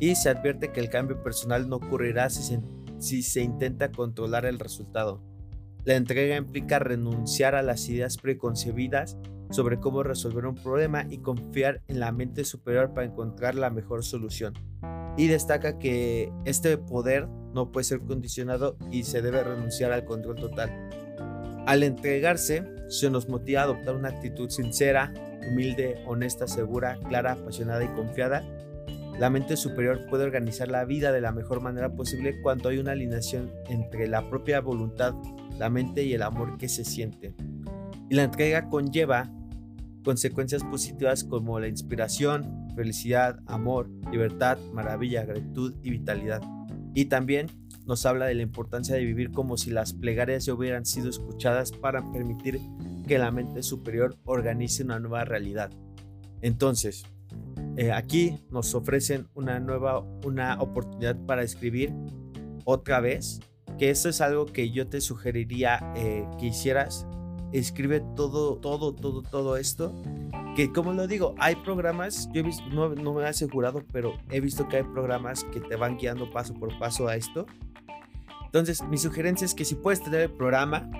Y 0.00 0.16
se 0.16 0.30
advierte 0.30 0.72
que 0.72 0.80
el 0.80 0.88
cambio 0.88 1.22
personal 1.22 1.68
no 1.68 1.76
ocurrirá 1.76 2.28
si 2.30 2.42
se 2.42 2.54
si 3.02 3.22
se 3.22 3.42
intenta 3.42 3.90
controlar 3.90 4.46
el 4.46 4.58
resultado. 4.58 5.20
La 5.84 5.96
entrega 5.96 6.36
implica 6.36 6.78
renunciar 6.78 7.56
a 7.56 7.62
las 7.62 7.88
ideas 7.88 8.16
preconcebidas 8.16 9.18
sobre 9.50 9.80
cómo 9.80 10.04
resolver 10.04 10.46
un 10.46 10.54
problema 10.54 11.04
y 11.10 11.18
confiar 11.18 11.82
en 11.88 11.98
la 11.98 12.12
mente 12.12 12.44
superior 12.44 12.94
para 12.94 13.06
encontrar 13.06 13.56
la 13.56 13.70
mejor 13.70 14.04
solución. 14.04 14.54
Y 15.16 15.26
destaca 15.26 15.78
que 15.78 16.32
este 16.44 16.78
poder 16.78 17.28
no 17.52 17.72
puede 17.72 17.84
ser 17.84 18.00
condicionado 18.00 18.76
y 18.90 19.02
se 19.02 19.20
debe 19.20 19.42
renunciar 19.42 19.92
al 19.92 20.04
control 20.04 20.36
total. 20.36 20.70
Al 21.66 21.82
entregarse, 21.82 22.64
se 22.88 23.10
nos 23.10 23.28
motiva 23.28 23.62
a 23.62 23.64
adoptar 23.64 23.96
una 23.96 24.08
actitud 24.08 24.48
sincera, 24.48 25.12
humilde, 25.50 26.02
honesta, 26.06 26.46
segura, 26.46 26.98
clara, 27.08 27.32
apasionada 27.32 27.84
y 27.84 27.88
confiada 27.88 28.42
la 29.18 29.30
mente 29.30 29.56
superior 29.56 30.06
puede 30.08 30.24
organizar 30.24 30.68
la 30.68 30.84
vida 30.84 31.12
de 31.12 31.20
la 31.20 31.32
mejor 31.32 31.60
manera 31.60 31.94
posible 31.94 32.40
cuando 32.42 32.68
hay 32.68 32.78
una 32.78 32.92
alineación 32.92 33.50
entre 33.68 34.08
la 34.08 34.28
propia 34.28 34.60
voluntad, 34.60 35.14
la 35.58 35.70
mente 35.70 36.02
y 36.04 36.14
el 36.14 36.22
amor 36.22 36.56
que 36.58 36.68
se 36.68 36.84
siente. 36.84 37.34
Y 38.08 38.14
la 38.14 38.24
entrega 38.24 38.68
conlleva 38.68 39.30
consecuencias 40.04 40.64
positivas 40.64 41.24
como 41.24 41.60
la 41.60 41.68
inspiración, 41.68 42.68
felicidad, 42.74 43.38
amor, 43.46 43.88
libertad, 44.10 44.58
maravilla, 44.72 45.24
gratitud 45.24 45.74
y 45.82 45.90
vitalidad. 45.90 46.42
Y 46.94 47.06
también 47.06 47.46
nos 47.86 48.06
habla 48.06 48.26
de 48.26 48.34
la 48.34 48.42
importancia 48.42 48.94
de 48.94 49.04
vivir 49.04 49.30
como 49.30 49.56
si 49.56 49.70
las 49.70 49.92
plegarias 49.92 50.46
ya 50.46 50.54
hubieran 50.54 50.86
sido 50.86 51.08
escuchadas 51.10 51.72
para 51.72 52.12
permitir 52.12 52.60
que 53.06 53.18
la 53.18 53.30
mente 53.30 53.62
superior 53.62 54.16
organice 54.24 54.84
una 54.84 55.00
nueva 55.00 55.24
realidad. 55.24 55.70
Entonces, 56.40 57.04
eh, 57.76 57.92
aquí 57.92 58.38
nos 58.50 58.74
ofrecen 58.74 59.28
una 59.34 59.58
nueva 59.60 60.00
una 60.24 60.60
oportunidad 60.60 61.16
para 61.26 61.42
escribir 61.42 61.92
otra 62.64 63.00
vez, 63.00 63.40
que 63.78 63.90
eso 63.90 64.08
es 64.08 64.20
algo 64.20 64.46
que 64.46 64.70
yo 64.70 64.88
te 64.88 65.00
sugeriría 65.00 65.92
eh, 65.96 66.26
que 66.38 66.46
hicieras. 66.46 67.06
Escribe 67.52 68.00
todo, 68.16 68.56
todo, 68.56 68.94
todo, 68.94 69.22
todo 69.22 69.56
esto. 69.56 69.94
Que 70.56 70.70
como 70.70 70.92
lo 70.92 71.06
digo, 71.06 71.34
hay 71.38 71.56
programas, 71.56 72.28
yo 72.32 72.40
he 72.40 72.42
visto, 72.42 72.64
no, 72.66 72.90
no 72.90 73.14
me 73.14 73.22
he 73.22 73.26
asegurado, 73.26 73.82
pero 73.92 74.14
he 74.30 74.40
visto 74.40 74.68
que 74.68 74.78
hay 74.78 74.82
programas 74.82 75.44
que 75.44 75.60
te 75.60 75.76
van 75.76 75.96
guiando 75.96 76.30
paso 76.30 76.54
por 76.54 76.78
paso 76.78 77.08
a 77.08 77.16
esto. 77.16 77.46
Entonces, 78.44 78.82
mi 78.82 78.98
sugerencia 78.98 79.46
es 79.46 79.54
que 79.54 79.64
si 79.64 79.74
puedes 79.74 80.02
tener 80.02 80.20
el 80.20 80.30
programa, 80.30 80.90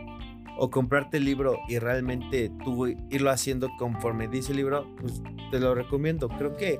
o 0.58 0.70
comprarte 0.70 1.16
el 1.16 1.24
libro 1.24 1.58
y 1.68 1.78
realmente 1.78 2.50
tú 2.64 2.86
irlo 2.86 3.30
haciendo 3.30 3.70
conforme 3.78 4.28
dice 4.28 4.52
el 4.52 4.58
libro, 4.58 4.86
pues 5.00 5.22
te 5.50 5.58
lo 5.58 5.74
recomiendo. 5.74 6.28
Creo 6.28 6.56
que 6.56 6.78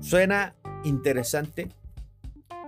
suena 0.00 0.54
interesante 0.84 1.68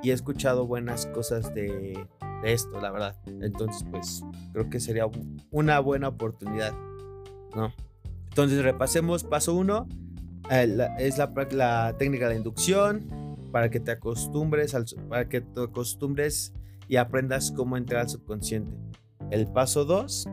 y 0.02 0.10
he 0.10 0.12
escuchado 0.12 0.66
buenas 0.66 1.06
cosas 1.06 1.54
de, 1.54 2.06
esto, 2.44 2.78
la 2.80 2.90
verdad. 2.90 3.16
Entonces, 3.26 3.84
pues 3.90 4.22
creo 4.52 4.68
que 4.68 4.80
sería 4.80 5.06
una 5.50 5.80
buena 5.80 6.08
oportunidad, 6.08 6.74
¿no? 7.54 7.72
Entonces, 8.28 8.62
repasemos 8.62 9.24
paso 9.24 9.54
uno. 9.54 9.88
Eh, 10.50 10.76
es 10.98 11.16
la, 11.16 11.32
la, 11.52 11.96
técnica 11.96 12.28
de 12.28 12.36
inducción 12.36 13.08
para 13.50 13.70
que 13.70 13.80
te 13.80 13.92
acostumbres 13.92 14.74
al, 14.74 14.84
para 15.08 15.26
que 15.26 15.40
te 15.40 15.62
acostumbres 15.62 16.52
y 16.86 16.96
aprendas 16.96 17.50
cómo 17.50 17.78
entrar 17.78 18.02
al 18.02 18.08
subconsciente. 18.10 18.72
El 19.30 19.46
paso 19.46 19.84
2 19.84 20.28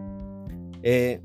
eh, 0.84 1.22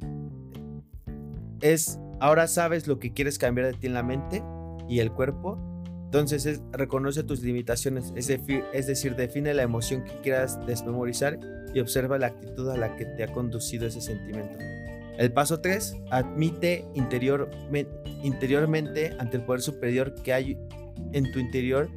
es, 1.60 1.98
ahora 2.20 2.46
sabes 2.46 2.86
lo 2.86 2.98
que 2.98 3.12
quieres 3.12 3.38
cambiar 3.38 3.68
de 3.68 3.78
ti 3.78 3.86
en 3.86 3.94
la 3.94 4.02
mente 4.02 4.42
y 4.88 5.00
el 5.00 5.12
cuerpo. 5.12 5.58
Entonces 6.04 6.62
reconoce 6.72 7.24
tus 7.24 7.42
limitaciones, 7.42 8.12
es, 8.14 8.30
es 8.30 8.86
decir, 8.86 9.16
define 9.16 9.52
la 9.54 9.62
emoción 9.62 10.04
que 10.04 10.12
quieras 10.22 10.64
desmemorizar 10.66 11.38
y 11.74 11.80
observa 11.80 12.16
la 12.18 12.28
actitud 12.28 12.70
a 12.70 12.76
la 12.76 12.96
que 12.96 13.04
te 13.04 13.24
ha 13.24 13.32
conducido 13.32 13.86
ese 13.86 14.00
sentimiento. 14.00 14.56
El 15.18 15.32
paso 15.32 15.60
3, 15.60 15.96
admite 16.10 16.84
interior, 16.94 17.50
interiormente 18.22 19.16
ante 19.18 19.38
el 19.38 19.44
poder 19.44 19.62
superior 19.62 20.14
que 20.22 20.32
hay 20.32 20.58
en 21.12 21.30
tu 21.32 21.38
interior 21.38 21.88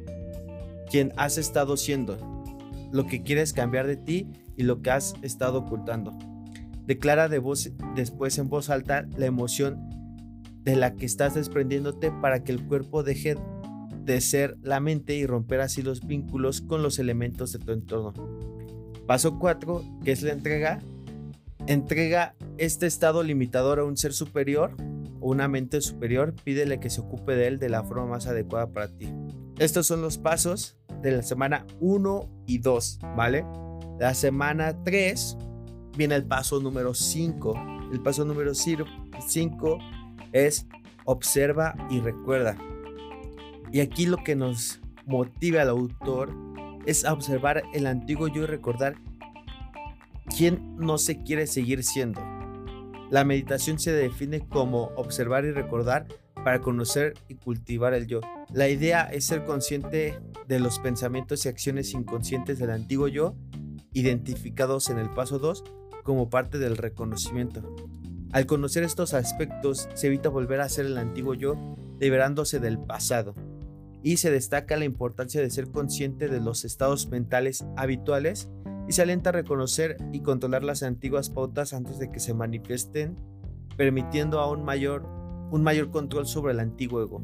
quien 0.90 1.12
has 1.16 1.38
estado 1.38 1.76
siendo, 1.76 2.18
lo 2.92 3.06
que 3.06 3.22
quieres 3.22 3.52
cambiar 3.52 3.86
de 3.86 3.96
ti 3.96 4.26
y 4.56 4.64
lo 4.64 4.82
que 4.82 4.90
has 4.90 5.14
estado 5.22 5.60
ocultando. 5.60 6.16
Declara 6.86 7.28
de 7.28 7.38
voz, 7.38 7.70
después 7.94 8.38
en 8.38 8.48
voz 8.48 8.70
alta 8.70 9.06
la 9.16 9.26
emoción 9.26 9.78
de 10.62 10.76
la 10.76 10.94
que 10.94 11.06
estás 11.06 11.34
desprendiéndote 11.34 12.10
para 12.10 12.42
que 12.44 12.52
el 12.52 12.66
cuerpo 12.66 13.02
deje 13.02 13.36
de 14.04 14.20
ser 14.20 14.56
la 14.62 14.80
mente 14.80 15.14
y 15.14 15.26
romper 15.26 15.60
así 15.60 15.82
los 15.82 16.06
vínculos 16.06 16.60
con 16.60 16.82
los 16.82 16.98
elementos 16.98 17.52
de 17.52 17.58
tu 17.58 17.72
entorno. 17.72 18.12
Paso 19.06 19.38
4, 19.38 19.82
que 20.04 20.12
es 20.12 20.22
la 20.22 20.32
entrega. 20.32 20.80
Entrega 21.66 22.34
este 22.58 22.86
estado 22.86 23.22
limitador 23.22 23.78
a 23.78 23.84
un 23.84 23.96
ser 23.96 24.12
superior 24.12 24.74
o 25.20 25.30
una 25.30 25.48
mente 25.48 25.80
superior, 25.80 26.34
pídele 26.42 26.80
que 26.80 26.90
se 26.90 27.00
ocupe 27.00 27.36
de 27.36 27.46
él 27.46 27.58
de 27.58 27.68
la 27.68 27.84
forma 27.84 28.06
más 28.06 28.26
adecuada 28.26 28.72
para 28.72 28.88
ti. 28.88 29.12
Estos 29.58 29.86
son 29.86 30.00
los 30.00 30.18
pasos 30.18 30.78
de 31.02 31.12
la 31.12 31.22
semana 31.22 31.66
1 31.80 32.44
y 32.46 32.58
2, 32.58 32.98
¿vale? 33.16 33.44
La 34.00 34.14
semana 34.14 34.82
3 34.82 35.36
viene 35.94 36.14
el 36.14 36.24
paso 36.24 36.58
número 36.58 36.94
5. 36.94 37.90
El 37.92 38.00
paso 38.00 38.24
número 38.24 38.54
5 38.54 39.78
es 40.32 40.66
observa 41.04 41.74
y 41.90 42.00
recuerda. 42.00 42.56
Y 43.70 43.80
aquí 43.80 44.06
lo 44.06 44.16
que 44.24 44.34
nos 44.34 44.80
motiva 45.04 45.60
al 45.60 45.68
autor 45.68 46.34
es 46.86 47.04
observar 47.04 47.62
el 47.74 47.86
antiguo 47.86 48.28
yo 48.28 48.44
y 48.44 48.46
recordar 48.46 48.94
quién 50.34 50.76
no 50.78 50.96
se 50.96 51.22
quiere 51.22 51.46
seguir 51.46 51.84
siendo. 51.84 52.22
La 53.10 53.24
meditación 53.24 53.78
se 53.78 53.92
define 53.92 54.40
como 54.48 54.92
observar 54.96 55.44
y 55.44 55.50
recordar 55.50 56.06
para 56.42 56.62
conocer 56.62 57.18
y 57.28 57.34
cultivar 57.34 57.92
el 57.92 58.06
yo. 58.06 58.22
La 58.50 58.70
idea 58.70 59.02
es 59.12 59.26
ser 59.26 59.44
consciente 59.44 60.18
de 60.48 60.58
los 60.58 60.78
pensamientos 60.78 61.44
y 61.44 61.50
acciones 61.50 61.92
inconscientes 61.92 62.58
del 62.58 62.70
antiguo 62.70 63.06
yo, 63.06 63.34
identificados 63.92 64.90
en 64.90 64.98
el 64.98 65.10
paso 65.10 65.38
2 65.38 65.64
como 66.02 66.30
parte 66.30 66.58
del 66.58 66.76
reconocimiento. 66.76 67.62
Al 68.32 68.46
conocer 68.46 68.84
estos 68.84 69.12
aspectos, 69.12 69.88
se 69.94 70.06
evita 70.06 70.28
volver 70.28 70.60
a 70.60 70.68
ser 70.68 70.86
el 70.86 70.98
antiguo 70.98 71.34
yo, 71.34 71.56
liberándose 71.98 72.60
del 72.60 72.78
pasado. 72.78 73.34
Y 74.02 74.18
se 74.18 74.30
destaca 74.30 74.76
la 74.76 74.84
importancia 74.84 75.40
de 75.40 75.50
ser 75.50 75.70
consciente 75.70 76.28
de 76.28 76.40
los 76.40 76.64
estados 76.64 77.08
mentales 77.08 77.64
habituales 77.76 78.48
y 78.88 78.92
se 78.92 79.02
alenta 79.02 79.30
a 79.30 79.32
reconocer 79.32 79.96
y 80.12 80.20
controlar 80.20 80.64
las 80.64 80.82
antiguas 80.82 81.28
pautas 81.28 81.72
antes 81.74 81.98
de 81.98 82.10
que 82.10 82.20
se 82.20 82.32
manifiesten, 82.32 83.16
permitiendo 83.76 84.40
a 84.40 84.56
mayor, 84.56 85.06
un 85.50 85.62
mayor 85.62 85.90
control 85.90 86.26
sobre 86.26 86.52
el 86.52 86.60
antiguo 86.60 87.02
ego. 87.02 87.22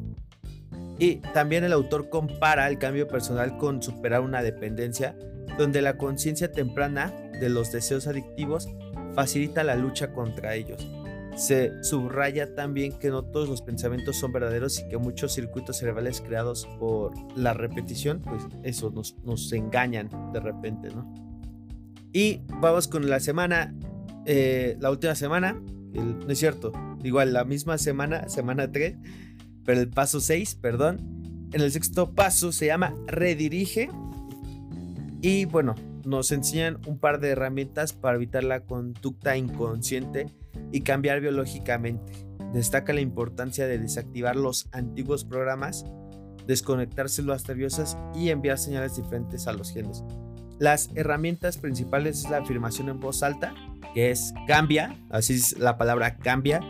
Y 0.99 1.17
también 1.35 1.65
el 1.65 1.73
autor 1.73 2.09
compara 2.09 2.69
el 2.69 2.79
cambio 2.79 3.07
personal 3.07 3.59
con 3.59 3.83
superar 3.83 4.21
una 4.23 4.43
dependencia, 4.43 5.17
donde 5.59 5.83
la 5.83 5.97
conciencia 5.97 6.53
temprana 6.53 7.13
de 7.41 7.49
los 7.49 7.73
deseos 7.73 8.07
adictivos 8.07 8.69
facilita 9.15 9.65
la 9.65 9.77
lucha 9.77 10.13
contra 10.13 10.55
ellos. 10.55 10.87
Se 11.37 11.73
subraya 11.85 12.55
también 12.55 12.99
que 12.99 13.11
no 13.11 13.23
todos 13.23 13.49
los 13.49 13.61
pensamientos 13.61 14.17
son 14.17 14.33
verdaderos 14.33 14.81
y 14.81 14.89
que 14.89 14.97
muchos 14.97 15.35
circuitos 15.35 15.77
cerebrales 15.77 16.23
creados 16.23 16.67
por 16.79 17.13
la 17.37 17.53
repetición, 17.53 18.23
pues 18.23 18.45
eso 18.63 18.91
nos, 18.91 19.53
engañan 19.53 20.09
de 20.33 20.41
repente, 20.41 20.89
¿no? 20.89 21.13
Y 22.13 22.41
vamos 22.61 22.89
con 22.89 23.11
la 23.11 23.21
semana, 23.21 23.75
eh, 24.25 24.77
la 24.81 24.91
última 24.91 25.15
semana, 25.15 25.61
no 25.93 26.31
es 26.31 26.39
cierto, 26.39 26.73
igual 27.05 27.33
la 27.33 27.45
misma 27.45 27.79
semana, 27.79 28.29
semana 28.29 28.73
3, 28.73 28.97
pero 29.65 29.81
el 29.81 29.89
paso 29.89 30.21
6, 30.21 30.55
perdón. 30.57 31.49
En 31.53 31.61
el 31.61 31.71
sexto 31.73 32.15
paso 32.15 32.53
se 32.53 32.67
llama 32.67 32.95
redirige. 33.07 33.91
Y 35.21 35.45
bueno, 35.47 35.75
nos 36.05 36.31
enseñan 36.31 36.79
un 36.87 36.99
par 36.99 37.21
de 37.21 37.31
herramientas 37.31 37.93
para 37.93 38.17
evitar 38.17 38.45
la 38.45 38.61
conducta 38.61 39.37
inconsciente 39.37 40.27
y 40.73 40.83
cambiar 40.83 41.21
biológicamente. 41.21 42.13
Destaca 42.53 42.93
la 42.93 43.01
importancia 43.01 43.67
de 43.67 43.79
desactivar 43.79 44.37
los 44.37 44.69
antiguos 44.73 45.25
programas, 45.25 45.85
desconectar 46.47 47.09
células 47.09 47.47
nerviosas 47.49 47.99
y 48.15 48.31
enviar 48.31 48.59
señales 48.59 48.97
diferentes 48.97 49.47
a 49.47 49.53
los 49.53 49.73
genes. 49.73 50.05
Las 50.59 50.91
herramientas 50.95 51.59
principales 51.59 52.25
es 52.25 52.31
la 52.31 52.39
afirmación 52.39 52.89
en 52.89 53.01
voz 53.01 53.23
alta, 53.23 53.55
que 53.95 54.11
es 54.11 54.33
cambia, 54.47 54.97
así 55.11 55.35
es 55.35 55.59
la 55.59 55.77
palabra 55.77 56.17
cambia. 56.17 56.61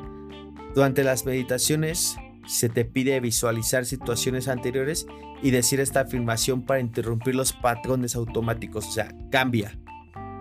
Durante 0.74 1.04
las 1.04 1.24
meditaciones 1.24 2.16
se 2.46 2.68
te 2.68 2.84
pide 2.84 3.20
visualizar 3.20 3.84
situaciones 3.84 4.48
anteriores 4.48 5.06
y 5.42 5.50
decir 5.50 5.80
esta 5.80 6.00
afirmación 6.00 6.62
para 6.62 6.80
interrumpir 6.80 7.34
los 7.34 7.52
patrones 7.52 8.16
automáticos, 8.16 8.88
o 8.88 8.90
sea, 8.90 9.08
cambia. 9.30 9.78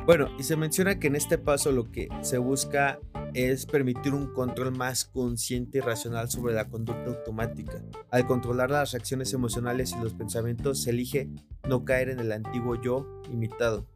Bueno, 0.06 0.30
y 0.38 0.44
se 0.44 0.56
menciona 0.56 1.00
que 1.00 1.08
en 1.08 1.16
este 1.16 1.38
paso 1.38 1.72
lo 1.72 1.92
que 1.92 2.08
se 2.22 2.38
busca 2.38 3.00
es 3.34 3.66
permitir 3.66 4.14
un 4.14 4.28
control 4.34 4.72
más 4.72 5.04
consciente 5.04 5.80
y 5.80 5.82
racional 5.82 6.30
sobre 6.30 6.54
la 6.54 6.70
conducta 6.70 7.10
automática. 7.10 7.84
Al 8.12 8.28
controlar 8.28 8.70
las 8.70 8.92
reacciones 8.92 9.34
emocionales 9.34 9.94
y 9.94 10.02
los 10.02 10.14
pensamientos, 10.14 10.84
se 10.84 10.92
elige 10.92 11.30
no 11.68 11.84
caer 11.84 12.10
en 12.10 12.20
el 12.20 12.32
antiguo 12.32 12.80
yo 12.80 13.22
imitado. 13.32 13.88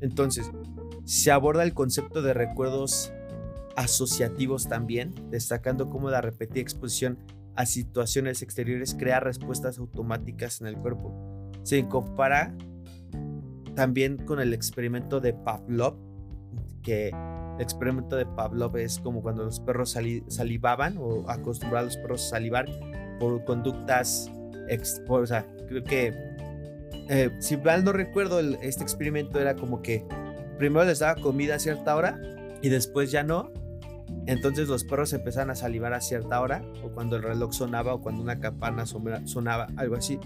Entonces, 0.00 0.50
se 1.04 1.30
aborda 1.30 1.62
el 1.62 1.74
concepto 1.74 2.22
de 2.22 2.32
recuerdos 2.32 3.12
asociativos 3.76 4.66
también, 4.66 5.14
destacando 5.30 5.90
cómo 5.90 6.10
la 6.10 6.20
repetida 6.20 6.62
exposición 6.62 7.18
a 7.60 7.66
situaciones 7.66 8.40
exteriores 8.40 8.96
crea 8.98 9.20
respuestas 9.20 9.78
automáticas 9.78 10.62
en 10.62 10.66
el 10.66 10.76
cuerpo. 10.78 11.12
Se 11.62 11.86
compara 11.88 12.56
también 13.74 14.16
con 14.16 14.40
el 14.40 14.54
experimento 14.54 15.20
de 15.20 15.34
Pavlov, 15.34 15.98
que 16.82 17.08
el 17.08 17.60
experimento 17.60 18.16
de 18.16 18.24
Pavlov 18.24 18.78
es 18.78 18.98
como 18.98 19.20
cuando 19.20 19.44
los 19.44 19.60
perros 19.60 19.94
salivaban 20.28 20.96
o 20.98 21.28
acostumbrar 21.28 21.82
a 21.82 21.84
los 21.84 21.98
perros 21.98 22.24
a 22.26 22.30
salivar 22.30 22.66
por 23.18 23.44
conductas, 23.44 24.30
o 25.06 25.26
sea, 25.26 25.46
creo 25.68 25.84
que, 25.84 26.14
eh, 27.10 27.30
si 27.40 27.58
mal 27.58 27.84
no 27.84 27.92
recuerdo, 27.92 28.40
este 28.40 28.82
experimento 28.82 29.38
era 29.38 29.54
como 29.54 29.82
que 29.82 30.06
primero 30.56 30.86
les 30.86 31.00
daba 31.00 31.20
comida 31.20 31.56
a 31.56 31.58
cierta 31.58 31.94
hora 31.94 32.18
y 32.62 32.70
después 32.70 33.10
ya 33.10 33.22
no, 33.22 33.52
entonces 34.26 34.68
los 34.68 34.84
perros 34.84 35.12
empezaban 35.12 35.50
a 35.50 35.54
salivar 35.54 35.92
a 35.92 36.00
cierta 36.00 36.40
hora, 36.40 36.62
o 36.84 36.90
cuando 36.90 37.16
el 37.16 37.22
reloj 37.22 37.52
sonaba, 37.52 37.94
o 37.94 38.00
cuando 38.00 38.22
una 38.22 38.38
campana 38.38 38.84
sonaba, 38.86 39.68
algo 39.76 39.96
así. 39.96 40.18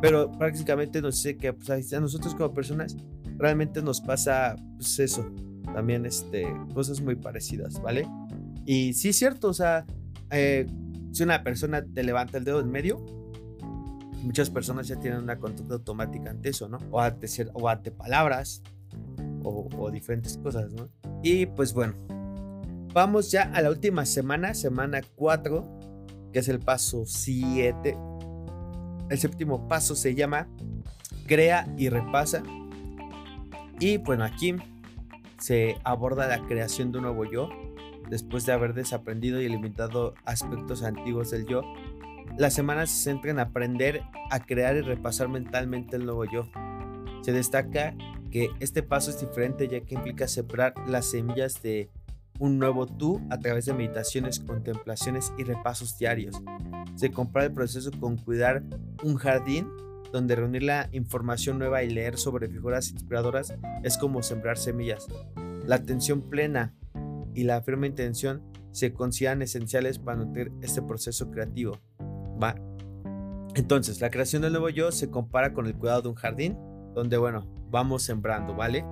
Pero 0.00 0.32
prácticamente 0.32 1.00
no 1.00 1.12
sé 1.12 1.36
que 1.36 1.52
pues, 1.52 1.92
a 1.92 2.00
nosotros 2.00 2.34
como 2.34 2.52
personas 2.52 2.96
realmente 3.36 3.82
nos 3.82 4.00
pasa 4.00 4.56
pues, 4.76 4.98
eso, 4.98 5.30
también 5.74 6.06
este, 6.06 6.46
cosas 6.74 7.00
muy 7.00 7.16
parecidas, 7.16 7.80
¿vale? 7.80 8.08
Y 8.64 8.94
sí 8.94 9.10
es 9.10 9.18
cierto, 9.18 9.48
o 9.48 9.54
sea, 9.54 9.84
eh, 10.30 10.66
si 11.12 11.22
una 11.22 11.42
persona 11.42 11.84
te 11.84 12.02
levanta 12.02 12.38
el 12.38 12.44
dedo 12.44 12.60
en 12.60 12.70
medio, 12.70 13.04
muchas 14.22 14.50
personas 14.50 14.88
ya 14.88 14.98
tienen 14.98 15.20
una 15.20 15.38
conducta 15.38 15.74
automática 15.74 16.30
ante 16.30 16.50
eso, 16.50 16.68
¿no? 16.68 16.78
O 16.90 17.00
ante, 17.00 17.26
o 17.52 17.68
ante 17.68 17.90
palabras, 17.90 18.62
o, 19.44 19.68
o 19.76 19.90
diferentes 19.90 20.38
cosas, 20.38 20.72
¿no? 20.72 20.88
Y 21.22 21.46
pues 21.46 21.72
bueno, 21.72 21.94
Vamos 22.92 23.30
ya 23.30 23.50
a 23.54 23.62
la 23.62 23.70
última 23.70 24.04
semana, 24.04 24.52
semana 24.52 25.00
4, 25.14 25.64
que 26.30 26.40
es 26.40 26.48
el 26.48 26.58
paso 26.58 27.04
7. 27.06 27.96
El 29.08 29.18
séptimo 29.18 29.66
paso 29.66 29.94
se 29.94 30.14
llama 30.14 30.46
Crea 31.26 31.72
y 31.78 31.88
repasa. 31.88 32.42
Y 33.80 33.96
bueno, 33.96 34.24
aquí 34.24 34.56
se 35.38 35.78
aborda 35.84 36.28
la 36.28 36.46
creación 36.46 36.92
de 36.92 36.98
un 36.98 37.04
nuevo 37.04 37.24
yo, 37.24 37.48
después 38.10 38.44
de 38.44 38.52
haber 38.52 38.74
desaprendido 38.74 39.40
y 39.40 39.46
eliminado 39.46 40.12
aspectos 40.26 40.82
antiguos 40.82 41.30
del 41.30 41.46
yo. 41.46 41.62
La 42.36 42.50
semana 42.50 42.84
se 42.84 43.04
centra 43.04 43.30
en 43.30 43.38
aprender 43.38 44.02
a 44.30 44.40
crear 44.40 44.76
y 44.76 44.82
repasar 44.82 45.30
mentalmente 45.30 45.96
el 45.96 46.04
nuevo 46.04 46.26
yo. 46.26 46.46
Se 47.22 47.32
destaca 47.32 47.94
que 48.30 48.50
este 48.60 48.82
paso 48.82 49.10
es 49.10 49.18
diferente 49.18 49.66
ya 49.66 49.80
que 49.80 49.94
implica 49.94 50.28
separar 50.28 50.74
las 50.86 51.06
semillas 51.10 51.62
de 51.62 51.90
un 52.42 52.58
nuevo 52.58 52.88
tú 52.88 53.20
a 53.30 53.38
través 53.38 53.66
de 53.66 53.72
meditaciones, 53.72 54.40
contemplaciones 54.40 55.32
y 55.38 55.44
repasos 55.44 55.96
diarios. 55.96 56.42
Se 56.96 57.12
compara 57.12 57.46
el 57.46 57.52
proceso 57.52 57.92
con 58.00 58.16
cuidar 58.16 58.64
un 59.04 59.14
jardín 59.14 59.68
donde 60.12 60.34
reunir 60.34 60.64
la 60.64 60.88
información 60.90 61.60
nueva 61.60 61.84
y 61.84 61.90
leer 61.90 62.18
sobre 62.18 62.48
figuras 62.48 62.90
inspiradoras 62.90 63.54
es 63.84 63.96
como 63.96 64.24
sembrar 64.24 64.58
semillas. 64.58 65.06
La 65.64 65.76
atención 65.76 66.20
plena 66.20 66.74
y 67.32 67.44
la 67.44 67.62
firme 67.62 67.86
intención 67.86 68.42
se 68.72 68.92
consideran 68.92 69.42
esenciales 69.42 70.00
para 70.00 70.18
nutrir 70.18 70.50
este 70.62 70.82
proceso 70.82 71.30
creativo. 71.30 71.78
¿Va? 72.42 72.56
Entonces, 73.54 74.00
la 74.00 74.10
creación 74.10 74.42
del 74.42 74.50
nuevo 74.50 74.68
yo 74.68 74.90
se 74.90 75.10
compara 75.10 75.52
con 75.52 75.66
el 75.66 75.76
cuidado 75.76 76.02
de 76.02 76.08
un 76.08 76.16
jardín, 76.16 76.58
donde, 76.92 77.18
bueno, 77.18 77.46
vamos 77.70 78.02
sembrando, 78.02 78.56
¿vale? 78.56 78.84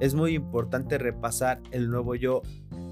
Es 0.00 0.14
muy 0.14 0.34
importante 0.34 0.98
repasar 0.98 1.60
el 1.72 1.90
nuevo 1.90 2.14
yo 2.14 2.42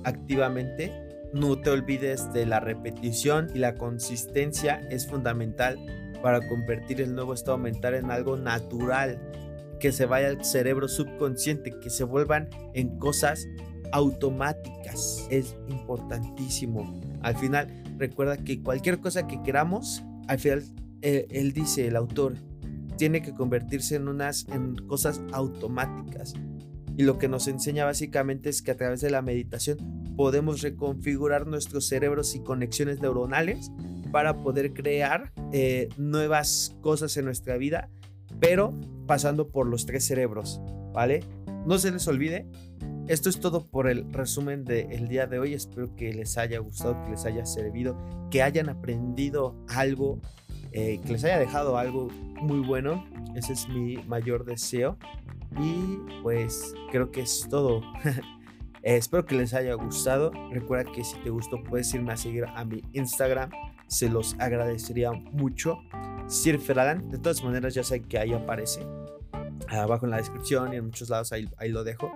activamente. 0.05 0.93
No 1.33 1.61
te 1.61 1.71
olvides 1.71 2.33
de 2.33 2.47
la 2.47 2.61
repetición 2.61 3.49
y 3.55 3.59
la 3.59 3.75
consistencia 3.75 4.81
es 4.91 5.07
fundamental 5.07 5.79
para 6.23 6.47
convertir 6.49 7.01
el 7.01 7.15
nuevo 7.15 7.35
estado 7.35 7.59
mental 7.59 7.95
en 7.95 8.11
algo 8.11 8.37
natural, 8.37 9.21
que 9.79 9.93
se 9.93 10.07
vaya 10.07 10.29
al 10.29 10.45
cerebro 10.45 10.89
subconsciente, 10.89 11.79
que 11.81 11.91
se 11.91 12.05
vuelvan 12.05 12.49
en 12.75 12.99
cosas 12.99 13.47
automáticas. 13.93 15.27
Es 15.31 15.57
importantísimo. 15.69 17.01
Al 17.23 17.37
final, 17.37 17.69
recuerda 17.99 18.37
que 18.37 18.63
cualquier 18.63 18.99
cosa 18.99 19.27
que 19.27 19.43
queramos, 19.43 20.03
al 20.29 20.39
final, 20.39 20.65
eh, 21.03 21.27
él 21.31 21.53
dice, 21.53 21.87
el 21.87 21.97
autor, 21.97 22.35
tiene 22.97 23.23
que 23.23 23.35
convertirse 23.35 23.97
en 23.97 24.09
unas 24.09 24.47
en 24.49 24.75
cosas 24.87 25.21
automáticas. 25.33 26.35
Y 26.97 27.03
lo 27.03 27.18
que 27.18 27.28
nos 27.28 27.47
enseña 27.47 27.84
básicamente 27.84 28.49
es 28.49 28.62
que 28.62 28.70
a 28.70 28.76
través 28.76 29.01
de 29.01 29.11
la 29.11 29.22
meditación 29.22 30.14
podemos 30.16 30.62
reconfigurar 30.62 31.47
nuestros 31.47 31.86
cerebros 31.86 32.34
y 32.34 32.40
conexiones 32.40 33.01
neuronales 33.01 33.70
para 34.11 34.42
poder 34.42 34.72
crear 34.72 35.32
eh, 35.53 35.88
nuevas 35.99 36.74
cosas 36.80 37.16
en 37.16 37.26
nuestra 37.26 37.59
vida, 37.59 37.90
pero 38.40 38.72
pasando 39.07 39.49
por 39.49 39.66
los 39.66 39.84
tres 39.84 40.07
cerebros, 40.07 40.61
¿vale? 40.94 41.20
No 41.66 41.78
se 41.78 41.90
les 41.90 42.09
olvide, 42.09 42.47
esto 43.09 43.28
es 43.28 43.38
todo 43.38 43.64
por 43.64 43.88
el 43.88 44.12
resumen 44.12 44.64
del 44.64 45.07
día 45.07 45.26
de 45.28 45.38
hoy. 45.38 45.55
Espero 45.55 45.94
que 45.94 46.12
les 46.12 46.36
haya 46.38 46.59
gustado, 46.59 47.01
que 47.05 47.11
les 47.11 47.24
haya 47.24 47.47
servido, 47.47 47.97
que 48.32 48.42
hayan 48.42 48.68
aprendido 48.68 49.55
algo, 49.68 50.20
eh, 50.72 51.01
que 51.07 51.12
les 51.12 51.22
haya 51.22 51.38
dejado 51.38 51.78
algo 51.78 52.09
muy 52.40 52.66
bueno. 52.66 53.07
Ese 53.36 53.53
es 53.53 53.68
mi 53.68 53.97
mayor 54.09 54.44
deseo. 54.44 54.99
Y 55.59 55.99
pues 56.23 56.75
creo 56.91 57.11
que 57.11 57.23
es 57.23 57.47
todo. 57.49 57.83
Eh, 58.83 58.99
espero 58.99 59.27
que 59.27 59.35
les 59.35 59.53
haya 59.53 59.75
gustado. 59.75 60.31
Recuerda 60.53 60.93
que 60.93 61.03
si 61.03 61.19
te 61.19 61.31
gustó 61.31 61.61
puedes 61.61 61.93
irme 61.93 62.13
a 62.13 62.17
seguir 62.17 62.45
a 62.45 62.65
mi 62.65 62.85
Instagram. 62.93 63.51
Se 63.89 64.09
los 64.09 64.37
agradecería 64.39 65.11
mucho. 65.11 65.81
Sir 66.29 66.61
Feradan. 66.61 67.09
De 67.09 67.19
todas 67.19 67.43
maneras 67.43 67.75
ya 67.75 67.83
sé 67.83 68.03
que 68.03 68.17
ahí 68.17 68.33
aparece. 68.33 68.87
Abajo 69.69 70.05
en 70.05 70.13
la 70.13 70.19
descripción 70.19 70.73
y 70.73 70.77
en 70.77 70.85
muchos 70.85 71.11
lados 71.11 71.33
ahí, 71.33 71.49
ahí 71.59 71.71
lo 71.71 71.83
dejo. 71.83 72.13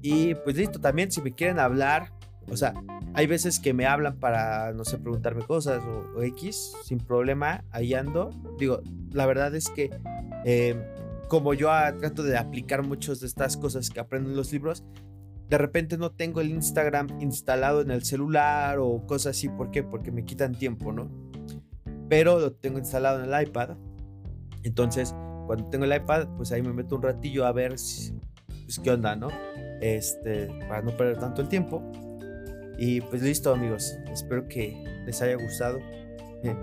Y 0.00 0.36
pues 0.36 0.56
listo, 0.56 0.80
también 0.80 1.10
si 1.10 1.22
me 1.22 1.32
quieren 1.32 1.58
hablar, 1.58 2.12
o 2.48 2.56
sea, 2.56 2.74
hay 3.14 3.26
veces 3.26 3.58
que 3.58 3.74
me 3.74 3.86
hablan 3.86 4.18
para, 4.18 4.72
no 4.72 4.84
sé, 4.84 4.98
preguntarme 4.98 5.44
cosas 5.44 5.82
o, 5.84 6.22
X, 6.22 6.72
sin 6.84 6.98
problema, 6.98 7.64
ahí 7.70 7.94
ando. 7.94 8.30
Digo, 8.58 8.80
la 9.12 9.26
verdad 9.26 9.54
es 9.54 9.68
que 9.68 9.90
eh, 10.44 10.76
como 11.30 11.54
yo 11.54 11.68
trato 12.00 12.24
de 12.24 12.36
aplicar 12.36 12.82
muchas 12.84 13.20
de 13.20 13.28
estas 13.28 13.56
cosas 13.56 13.88
que 13.88 14.00
aprendo 14.00 14.30
en 14.30 14.36
los 14.36 14.52
libros, 14.52 14.84
de 15.48 15.58
repente 15.58 15.96
no 15.96 16.10
tengo 16.10 16.40
el 16.40 16.50
Instagram 16.50 17.20
instalado 17.20 17.80
en 17.80 17.92
el 17.92 18.02
celular 18.02 18.78
o 18.80 19.06
cosas 19.06 19.36
así. 19.36 19.48
¿Por 19.48 19.70
qué? 19.70 19.84
Porque 19.84 20.10
me 20.10 20.24
quitan 20.24 20.56
tiempo, 20.56 20.92
¿no? 20.92 21.08
Pero 22.08 22.40
lo 22.40 22.52
tengo 22.52 22.78
instalado 22.78 23.22
en 23.22 23.32
el 23.32 23.42
iPad. 23.42 23.76
Entonces, 24.64 25.14
cuando 25.46 25.70
tengo 25.70 25.84
el 25.84 25.94
iPad, 25.94 26.26
pues 26.36 26.50
ahí 26.50 26.62
me 26.62 26.72
meto 26.72 26.96
un 26.96 27.02
ratillo 27.02 27.46
a 27.46 27.52
ver 27.52 27.70
pues, 27.70 28.80
qué 28.82 28.90
onda, 28.90 29.14
¿no? 29.14 29.28
Este, 29.80 30.48
para 30.68 30.82
no 30.82 30.96
perder 30.96 31.18
tanto 31.18 31.42
el 31.42 31.48
tiempo. 31.48 31.80
Y 32.76 33.02
pues 33.02 33.22
listo, 33.22 33.54
amigos. 33.54 33.96
Espero 34.12 34.48
que 34.48 34.82
les 35.06 35.22
haya 35.22 35.36
gustado, 35.36 35.78
eh, 36.42 36.56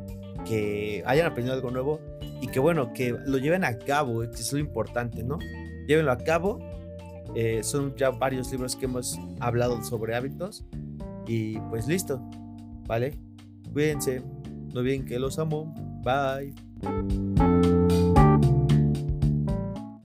que 0.46 1.04
hayan 1.06 1.28
aprendido 1.28 1.56
algo 1.56 1.72
nuevo 1.72 2.02
y 2.42 2.48
que 2.48 2.60
bueno, 2.60 2.94
que 2.94 3.16
lo 3.26 3.38
lleven 3.38 3.64
a 3.64 3.78
cabo, 3.78 4.22
que 4.22 4.36
es 4.36 4.54
lo 4.54 4.60
importante, 4.60 5.24
¿no? 5.24 5.40
Llévenlo 5.88 6.12
a 6.12 6.18
cabo. 6.18 6.60
Eh, 7.36 7.62
son 7.64 7.96
ya 7.96 8.10
varios 8.10 8.52
libros 8.52 8.76
que 8.76 8.86
hemos 8.86 9.20
hablado 9.40 9.84
sobre 9.84 10.16
hábitos 10.16 10.66
y 11.28 11.60
pues 11.60 11.88
listo, 11.88 12.22
¿vale? 12.88 13.14
Cuídense, 13.74 14.22
no 14.74 14.80
olviden 14.80 15.06
que 15.06 15.20
los 15.20 15.38
amo. 15.38 15.74
Bye. 16.04 17.47